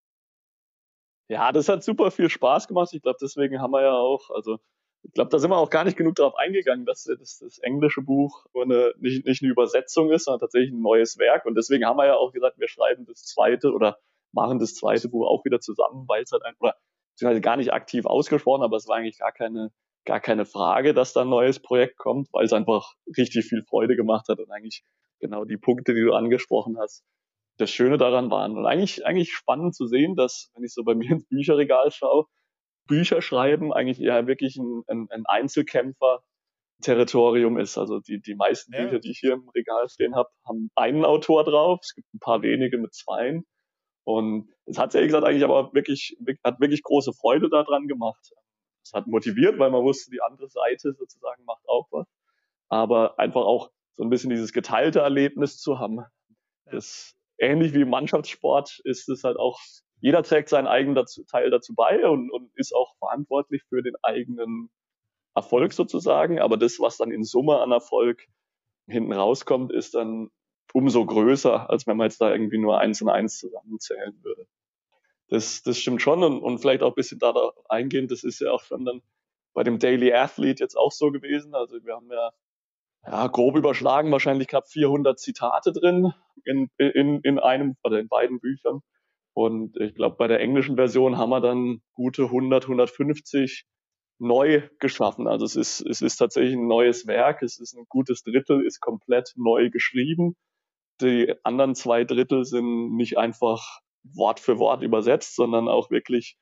[1.28, 2.92] Ja, das hat super viel Spaß gemacht.
[2.92, 4.58] Ich glaube, deswegen haben wir ja auch, also
[5.02, 8.02] ich glaube, da sind wir auch gar nicht genug darauf eingegangen, dass das, das englische
[8.02, 11.44] Buch eine, nicht, nicht eine Übersetzung ist, sondern tatsächlich ein neues Werk.
[11.44, 13.98] Und deswegen haben wir ja auch gesagt, wir schreiben das zweite oder
[14.32, 16.74] machen das zweite Buch auch wieder zusammen, weil es halt ein, oder
[17.12, 19.70] beziehungsweise gar nicht aktiv ausgesprochen, aber es war eigentlich gar keine,
[20.04, 23.96] gar keine Frage, dass da ein neues Projekt kommt, weil es einfach richtig viel Freude
[23.96, 24.84] gemacht hat und eigentlich
[25.20, 27.04] genau die Punkte, die du angesprochen hast,
[27.56, 28.56] das Schöne daran waren.
[28.56, 32.26] Und eigentlich, eigentlich spannend zu sehen, dass, wenn ich so bei mir ins Bücherregal schaue,
[32.86, 37.78] Bücher schreiben eigentlich eher wirklich ein, ein, ein Einzelkämpfer-Territorium ist.
[37.78, 38.82] Also die, die meisten ja.
[38.82, 41.80] Bücher, die ich hier im Regal stehen habe, haben einen Autor drauf.
[41.82, 43.44] Es gibt ein paar wenige mit zweien.
[44.04, 48.32] Und es hat ehrlich gesagt eigentlich aber wirklich, hat wirklich große Freude daran gemacht.
[48.84, 52.06] Es hat motiviert, weil man wusste, die andere Seite sozusagen macht auch was.
[52.68, 56.04] Aber einfach auch so ein bisschen dieses geteilte Erlebnis zu haben.
[56.66, 59.60] Das ähnlich wie im Mannschaftssport ist es halt auch,
[60.00, 63.94] jeder trägt seinen eigenen dazu, Teil dazu bei und, und ist auch verantwortlich für den
[64.02, 64.70] eigenen
[65.34, 66.40] Erfolg sozusagen.
[66.40, 68.26] Aber das, was dann in Summe an Erfolg
[68.86, 70.30] hinten rauskommt, ist dann
[70.72, 74.46] umso größer, als wenn man jetzt da irgendwie nur eins und eins zusammenzählen würde.
[75.28, 78.40] Das, das stimmt schon und, und vielleicht auch ein bisschen da, da eingehen, das ist
[78.40, 79.02] ja auch schon dann
[79.54, 81.54] bei dem Daily Athlete jetzt auch so gewesen.
[81.54, 82.32] Also wir haben ja
[83.06, 86.12] ja, grob überschlagen, wahrscheinlich knapp 400 Zitate drin
[86.44, 88.80] in, in, in einem oder in beiden Büchern.
[89.34, 93.66] Und ich glaube, bei der englischen Version haben wir dann gute 100, 150
[94.18, 95.26] neu geschaffen.
[95.26, 97.42] Also es ist, es ist tatsächlich ein neues Werk.
[97.42, 100.36] Es ist ein gutes Drittel, ist komplett neu geschrieben.
[101.00, 106.36] Die anderen zwei Drittel sind nicht einfach Wort für Wort übersetzt, sondern auch wirklich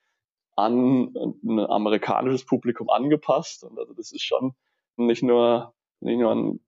[0.55, 3.65] an ein amerikanisches Publikum angepasst.
[3.65, 4.55] Und also das ist schon
[4.97, 5.73] nicht nur
[6.03, 6.61] nicht nur ein,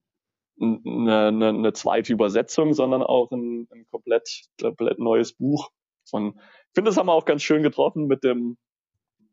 [0.59, 5.69] eine, eine, eine zweite Übersetzung, sondern auch ein, ein komplett, komplett neues Buch.
[6.11, 8.57] Und ich finde, das haben wir auch ganz schön getroffen mit dem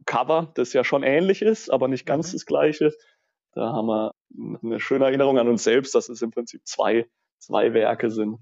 [0.06, 2.32] Cover, das ja schon ähnlich ist, aber nicht ganz mhm.
[2.32, 2.92] das gleiche.
[3.52, 4.14] Da haben wir
[4.62, 7.06] eine schöne Erinnerung an uns selbst, dass es im Prinzip zwei,
[7.38, 8.38] zwei Werke sind.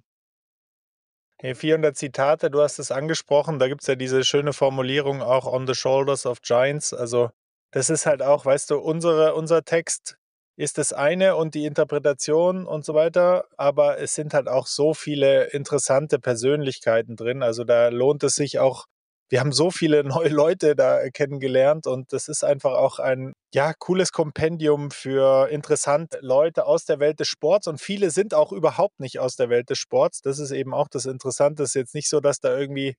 [1.38, 5.50] Hey, 400 Zitate, du hast es angesprochen, da gibt es ja diese schöne Formulierung auch
[5.50, 6.92] on the shoulders of giants.
[6.92, 7.30] Also
[7.70, 10.18] das ist halt auch, weißt du, unsere, unser Text
[10.60, 14.92] ist das eine und die Interpretation und so weiter, aber es sind halt auch so
[14.92, 17.42] viele interessante Persönlichkeiten drin.
[17.42, 18.84] Also da lohnt es sich auch.
[19.30, 23.72] Wir haben so viele neue Leute da kennengelernt und das ist einfach auch ein ja
[23.72, 29.00] cooles Kompendium für interessante Leute aus der Welt des Sports und viele sind auch überhaupt
[29.00, 30.20] nicht aus der Welt des Sports.
[30.20, 31.62] Das ist eben auch das Interessante.
[31.62, 32.96] Es ist jetzt nicht so, dass da irgendwie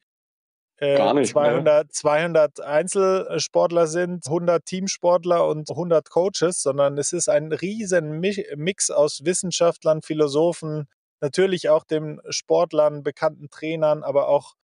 [0.82, 1.91] Gar nicht, 200, ne?
[1.91, 9.23] 200 Einzelsportler sind, 100 Teamsportler und 100 Coaches, sondern es ist ein riesen Mix aus
[9.23, 10.88] Wissenschaftlern, Philosophen,
[11.19, 14.55] natürlich auch den Sportlern, bekannten Trainern, aber auch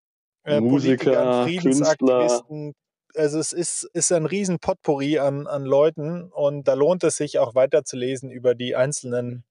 [0.43, 2.73] äh, Musiker, Friedensaktivisten.
[3.15, 7.37] Also es ist, ist ein riesen Potpourri an, an Leuten und da lohnt es sich
[7.37, 9.43] auch weiterzulesen über die einzelnen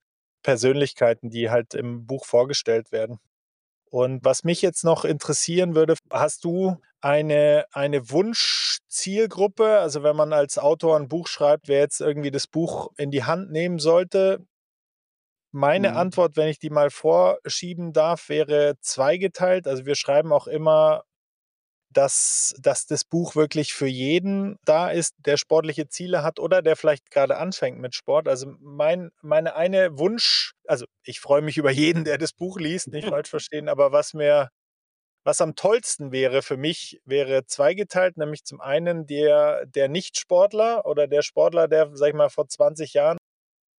[0.43, 3.21] Persönlichkeiten, die halt im Buch vorgestellt werden.
[3.91, 9.79] Und was mich jetzt noch interessieren würde, hast du eine, eine Wunschzielgruppe?
[9.79, 13.25] Also wenn man als Autor ein Buch schreibt, wer jetzt irgendwie das Buch in die
[13.25, 14.45] Hand nehmen sollte,
[15.53, 15.97] meine mhm.
[15.97, 19.67] Antwort, wenn ich die mal vorschieben darf, wäre zweigeteilt.
[19.67, 21.05] Also wir schreiben auch immer
[21.97, 26.77] dass, dass das Buch wirklich für jeden da ist, der sportliche Ziele hat oder der
[26.77, 28.29] vielleicht gerade anfängt mit Sport.
[28.29, 32.89] Also mein, meine eine Wunsch, also ich freue mich über jeden, der das Buch liest,
[32.89, 34.51] nicht falsch verstehen, aber was mir,
[35.25, 41.09] Was am tollsten wäre für mich, wäre zweigeteilt, nämlich zum einen der, der Nicht-Sportler oder
[41.09, 43.19] der Sportler, der, sag ich mal, vor 20 Jahren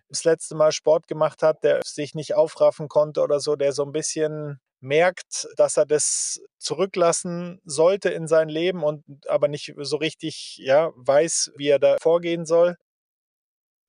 [0.09, 3.83] das letzte Mal Sport gemacht hat, der sich nicht aufraffen konnte oder so, der so
[3.85, 9.97] ein bisschen merkt, dass er das zurücklassen sollte in sein Leben und aber nicht so
[9.97, 12.75] richtig ja, weiß, wie er da vorgehen soll.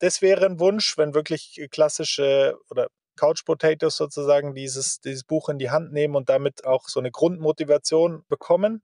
[0.01, 5.59] Das wäre ein Wunsch, wenn wirklich klassische oder Couch Potatoes sozusagen dieses, dieses Buch in
[5.59, 8.83] die Hand nehmen und damit auch so eine Grundmotivation bekommen.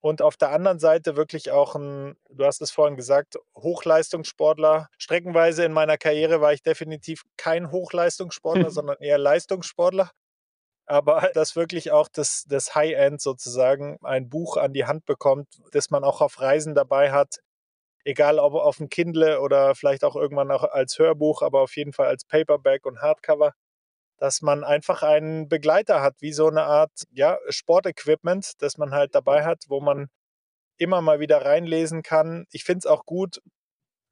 [0.00, 4.88] Und auf der anderen Seite wirklich auch ein, du hast es vorhin gesagt, Hochleistungssportler.
[4.98, 10.10] Streckenweise in meiner Karriere war ich definitiv kein Hochleistungssportler, sondern eher Leistungssportler.
[10.86, 15.90] Aber dass wirklich auch das, das High-End sozusagen ein Buch an die Hand bekommt, das
[15.90, 17.40] man auch auf Reisen dabei hat,
[18.04, 21.92] egal ob auf dem Kindle oder vielleicht auch irgendwann auch als Hörbuch, aber auf jeden
[21.92, 23.52] Fall als Paperback und Hardcover
[24.18, 29.14] dass man einfach einen Begleiter hat, wie so eine Art ja, Sportequipment, das man halt
[29.14, 30.08] dabei hat, wo man
[30.78, 32.46] immer mal wieder reinlesen kann.
[32.50, 33.40] Ich finde es auch gut,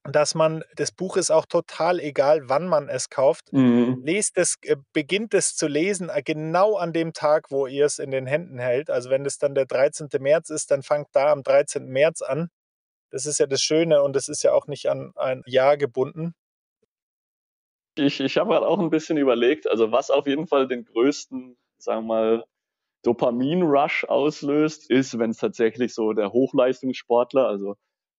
[0.07, 3.51] dass man, das Buch ist auch total egal, wann man es kauft.
[3.51, 4.01] Mhm.
[4.03, 7.99] Lest es, äh, beginnt es zu lesen, äh, genau an dem Tag, wo ihr es
[7.99, 8.89] in den Händen hält.
[8.89, 10.09] Also wenn es dann der 13.
[10.19, 11.87] März ist, dann fangt da am 13.
[11.87, 12.49] März an.
[13.11, 16.33] Das ist ja das Schöne und es ist ja auch nicht an ein Jahr gebunden.
[17.97, 21.57] Ich, ich habe halt auch ein bisschen überlegt, also was auf jeden Fall den größten,
[21.77, 22.45] sagen wir mal,
[23.03, 27.75] Dopamin-Rush auslöst, ist, wenn es tatsächlich so der Hochleistungssportler, also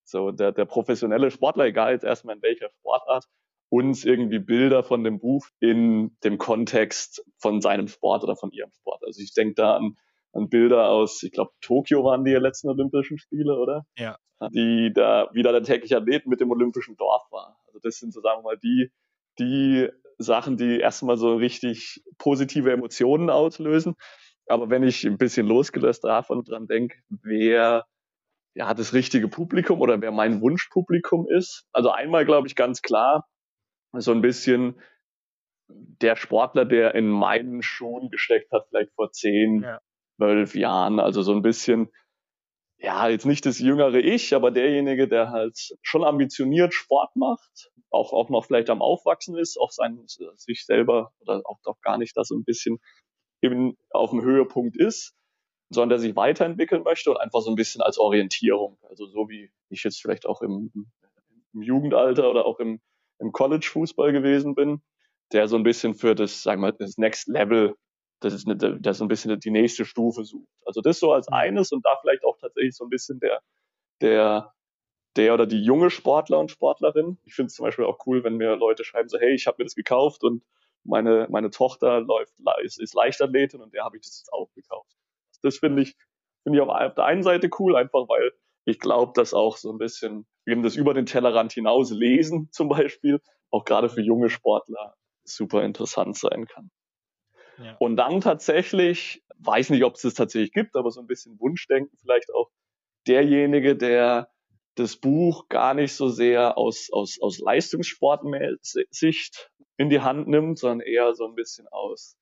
[0.06, 3.24] so der, der professionelle Sportler, egal jetzt erstmal in welcher Sportart,
[3.68, 8.70] uns irgendwie Bilder von dem Buch in dem Kontext von seinem Sport oder von ihrem
[8.70, 9.02] Sport.
[9.04, 9.96] Also ich denke da an,
[10.32, 13.84] an Bilder aus, ich glaube, Tokio waren die letzten Olympischen Spiele, oder?
[13.96, 14.18] Ja.
[14.52, 17.58] Die da wieder der tägliche Athlet mit dem Olympischen Dorf war.
[17.66, 18.90] Also das sind so, sagen wir mal, die
[19.38, 19.88] die
[20.18, 23.96] Sachen, die erstmal so richtig positive Emotionen auslösen.
[24.46, 27.86] Aber wenn ich ein bisschen losgelöst davon dran denke, wer
[28.56, 31.66] ja das richtige Publikum oder wer mein Wunschpublikum ist.
[31.72, 33.28] Also einmal glaube ich ganz klar,
[33.92, 34.80] so ein bisschen
[35.68, 39.66] der Sportler, der in meinen Schuhen gesteckt hat, vielleicht vor zehn,
[40.16, 40.60] zwölf ja.
[40.60, 41.00] Jahren.
[41.00, 41.90] Also so ein bisschen,
[42.78, 48.14] ja, jetzt nicht das jüngere Ich, aber derjenige, der halt schon ambitioniert Sport macht, auch,
[48.14, 52.16] auch noch vielleicht am Aufwachsen ist, auch sein, sich selber oder auch, auch gar nicht
[52.16, 52.78] das so ein bisschen
[53.42, 55.14] eben auf dem Höhepunkt ist,
[55.70, 58.78] sondern der sich weiterentwickeln möchte und einfach so ein bisschen als Orientierung.
[58.88, 60.70] Also so wie ich jetzt vielleicht auch im,
[61.52, 62.80] im Jugendalter oder auch im,
[63.18, 64.82] im College-Fußball gewesen bin,
[65.32, 67.74] der so ein bisschen für das, sagen wir mal, das Next Level,
[68.20, 70.48] das ist eine, der so ein bisschen die nächste Stufe sucht.
[70.64, 71.34] Also das so als mhm.
[71.34, 73.40] eines und da vielleicht auch tatsächlich so ein bisschen der,
[74.00, 74.52] der
[75.16, 77.18] der oder die junge Sportler und Sportlerin.
[77.24, 79.56] Ich finde es zum Beispiel auch cool, wenn mir Leute schreiben so, hey, ich habe
[79.58, 80.44] mir das gekauft und
[80.84, 84.94] meine, meine Tochter läuft, ist, ist Leichtathletin und der habe ich das jetzt auch gekauft.
[85.42, 85.96] Das finde ich,
[86.42, 88.32] finde ich auf der einen Seite cool, einfach weil
[88.64, 92.68] ich glaube, dass auch so ein bisschen eben das über den Tellerrand hinaus lesen zum
[92.68, 93.20] Beispiel
[93.50, 96.70] auch gerade für junge Sportler super interessant sein kann.
[97.58, 97.76] Ja.
[97.78, 101.96] Und dann tatsächlich, weiß nicht, ob es das tatsächlich gibt, aber so ein bisschen Wunschdenken
[101.98, 102.50] vielleicht auch
[103.06, 104.30] derjenige, der
[104.74, 110.80] das Buch gar nicht so sehr aus, aus, aus Leistungssportsicht in die Hand nimmt, sondern
[110.80, 112.18] eher so ein bisschen aus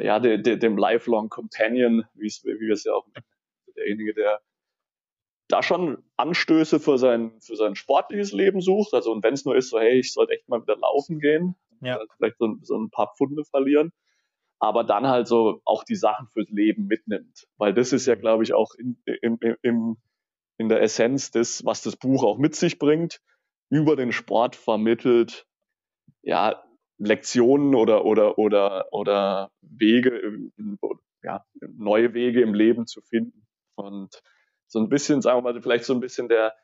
[0.00, 3.06] ja, de, de, dem Lifelong Companion, wie wir es ja auch
[3.76, 4.40] derjenige, der
[5.48, 8.94] da schon Anstöße für sein, für sein sportliches Leben sucht.
[8.94, 11.54] Also, und wenn es nur ist, so, hey, ich sollte echt mal wieder laufen gehen,
[11.80, 12.00] ja.
[12.16, 13.92] vielleicht so, so ein paar Pfunde verlieren,
[14.58, 17.46] aber dann halt so auch die Sachen fürs Leben mitnimmt.
[17.58, 19.96] Weil das ist ja, glaube ich, auch in, im, im,
[20.58, 23.20] in der Essenz des, was das Buch auch mit sich bringt,
[23.68, 25.46] über den Sport vermittelt,
[26.22, 26.62] ja,
[26.98, 30.50] Lektionen oder, oder, oder, oder Wege,
[31.22, 33.46] ja, neue Wege im Leben zu finden.
[33.74, 34.22] Und
[34.66, 36.54] so ein bisschen, sagen wir mal, vielleicht so ein bisschen der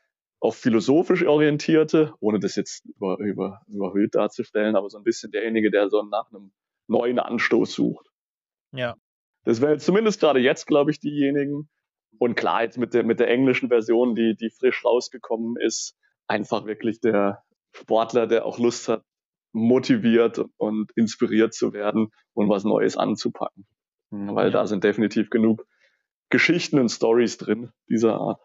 [0.41, 5.70] auch philosophisch orientierte, ohne das jetzt über, über, überhöht darzustellen, aber so ein bisschen derjenige,
[5.70, 6.53] der so nach einem
[6.89, 8.09] neuen Anstoß sucht.
[8.72, 8.97] Ja.
[9.45, 11.68] Das wäre zumindest gerade jetzt, glaube ich, diejenigen,
[12.18, 16.66] und klar, jetzt mit der, mit der englischen Version, die, die frisch rausgekommen ist, einfach
[16.66, 19.05] wirklich der Sportler, der auch Lust hat,
[19.53, 23.66] motiviert und inspiriert zu werden und was Neues anzupacken.
[24.11, 25.66] Weil da sind definitiv genug
[26.30, 28.40] Geschichten und Stories drin dieser Art.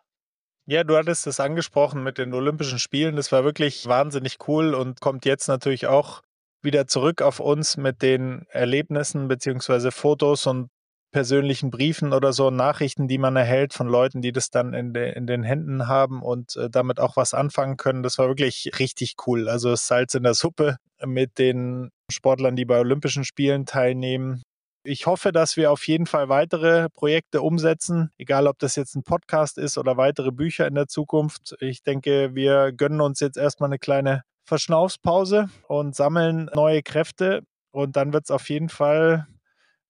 [0.66, 3.16] Ja, du hattest es angesprochen mit den Olympischen Spielen.
[3.16, 6.22] Das war wirklich wahnsinnig cool und kommt jetzt natürlich auch
[6.62, 10.70] wieder zurück auf uns mit den Erlebnissen beziehungsweise Fotos und
[11.12, 15.14] persönlichen Briefen oder so, Nachrichten, die man erhält von Leuten, die das dann in, de,
[15.14, 18.04] in den Händen haben und äh, damit auch was anfangen können.
[18.04, 19.50] Das war wirklich richtig cool.
[19.50, 24.44] Also Salz in der Suppe mit den Sportlern, die bei Olympischen Spielen teilnehmen.
[24.84, 29.04] Ich hoffe, dass wir auf jeden Fall weitere Projekte umsetzen, egal ob das jetzt ein
[29.04, 31.56] Podcast ist oder weitere Bücher in der Zukunft.
[31.60, 37.44] Ich denke, wir gönnen uns jetzt erstmal eine kleine Verschnaufspause und sammeln neue Kräfte.
[37.72, 39.28] Und dann wird es auf jeden Fall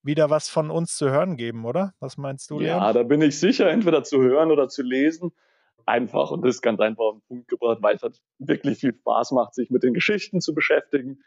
[0.08, 1.94] wieder was von uns zu hören geben, oder?
[2.00, 2.78] Was meinst du, Leon?
[2.80, 5.32] Ja, da bin ich sicher, entweder zu hören oder zu lesen.
[5.86, 8.94] Einfach und das ist ganz einfach auf den Punkt gebracht, weil es halt wirklich viel
[8.94, 11.24] Spaß macht, sich mit den Geschichten zu beschäftigen,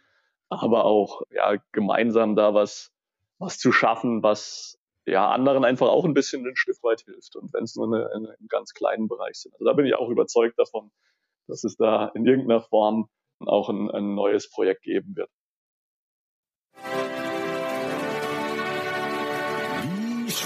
[0.51, 2.93] aber auch ja, gemeinsam da was,
[3.39, 7.37] was zu schaffen, was ja anderen einfach auch ein bisschen ein Stück weit hilft.
[7.37, 9.55] Und wenn es nur eine, eine, einen ganz kleinen Bereich sind.
[9.55, 10.91] Also da bin ich auch überzeugt davon,
[11.47, 13.09] dass es da in irgendeiner Form
[13.41, 15.31] auch ein, ein neues Projekt geben wird.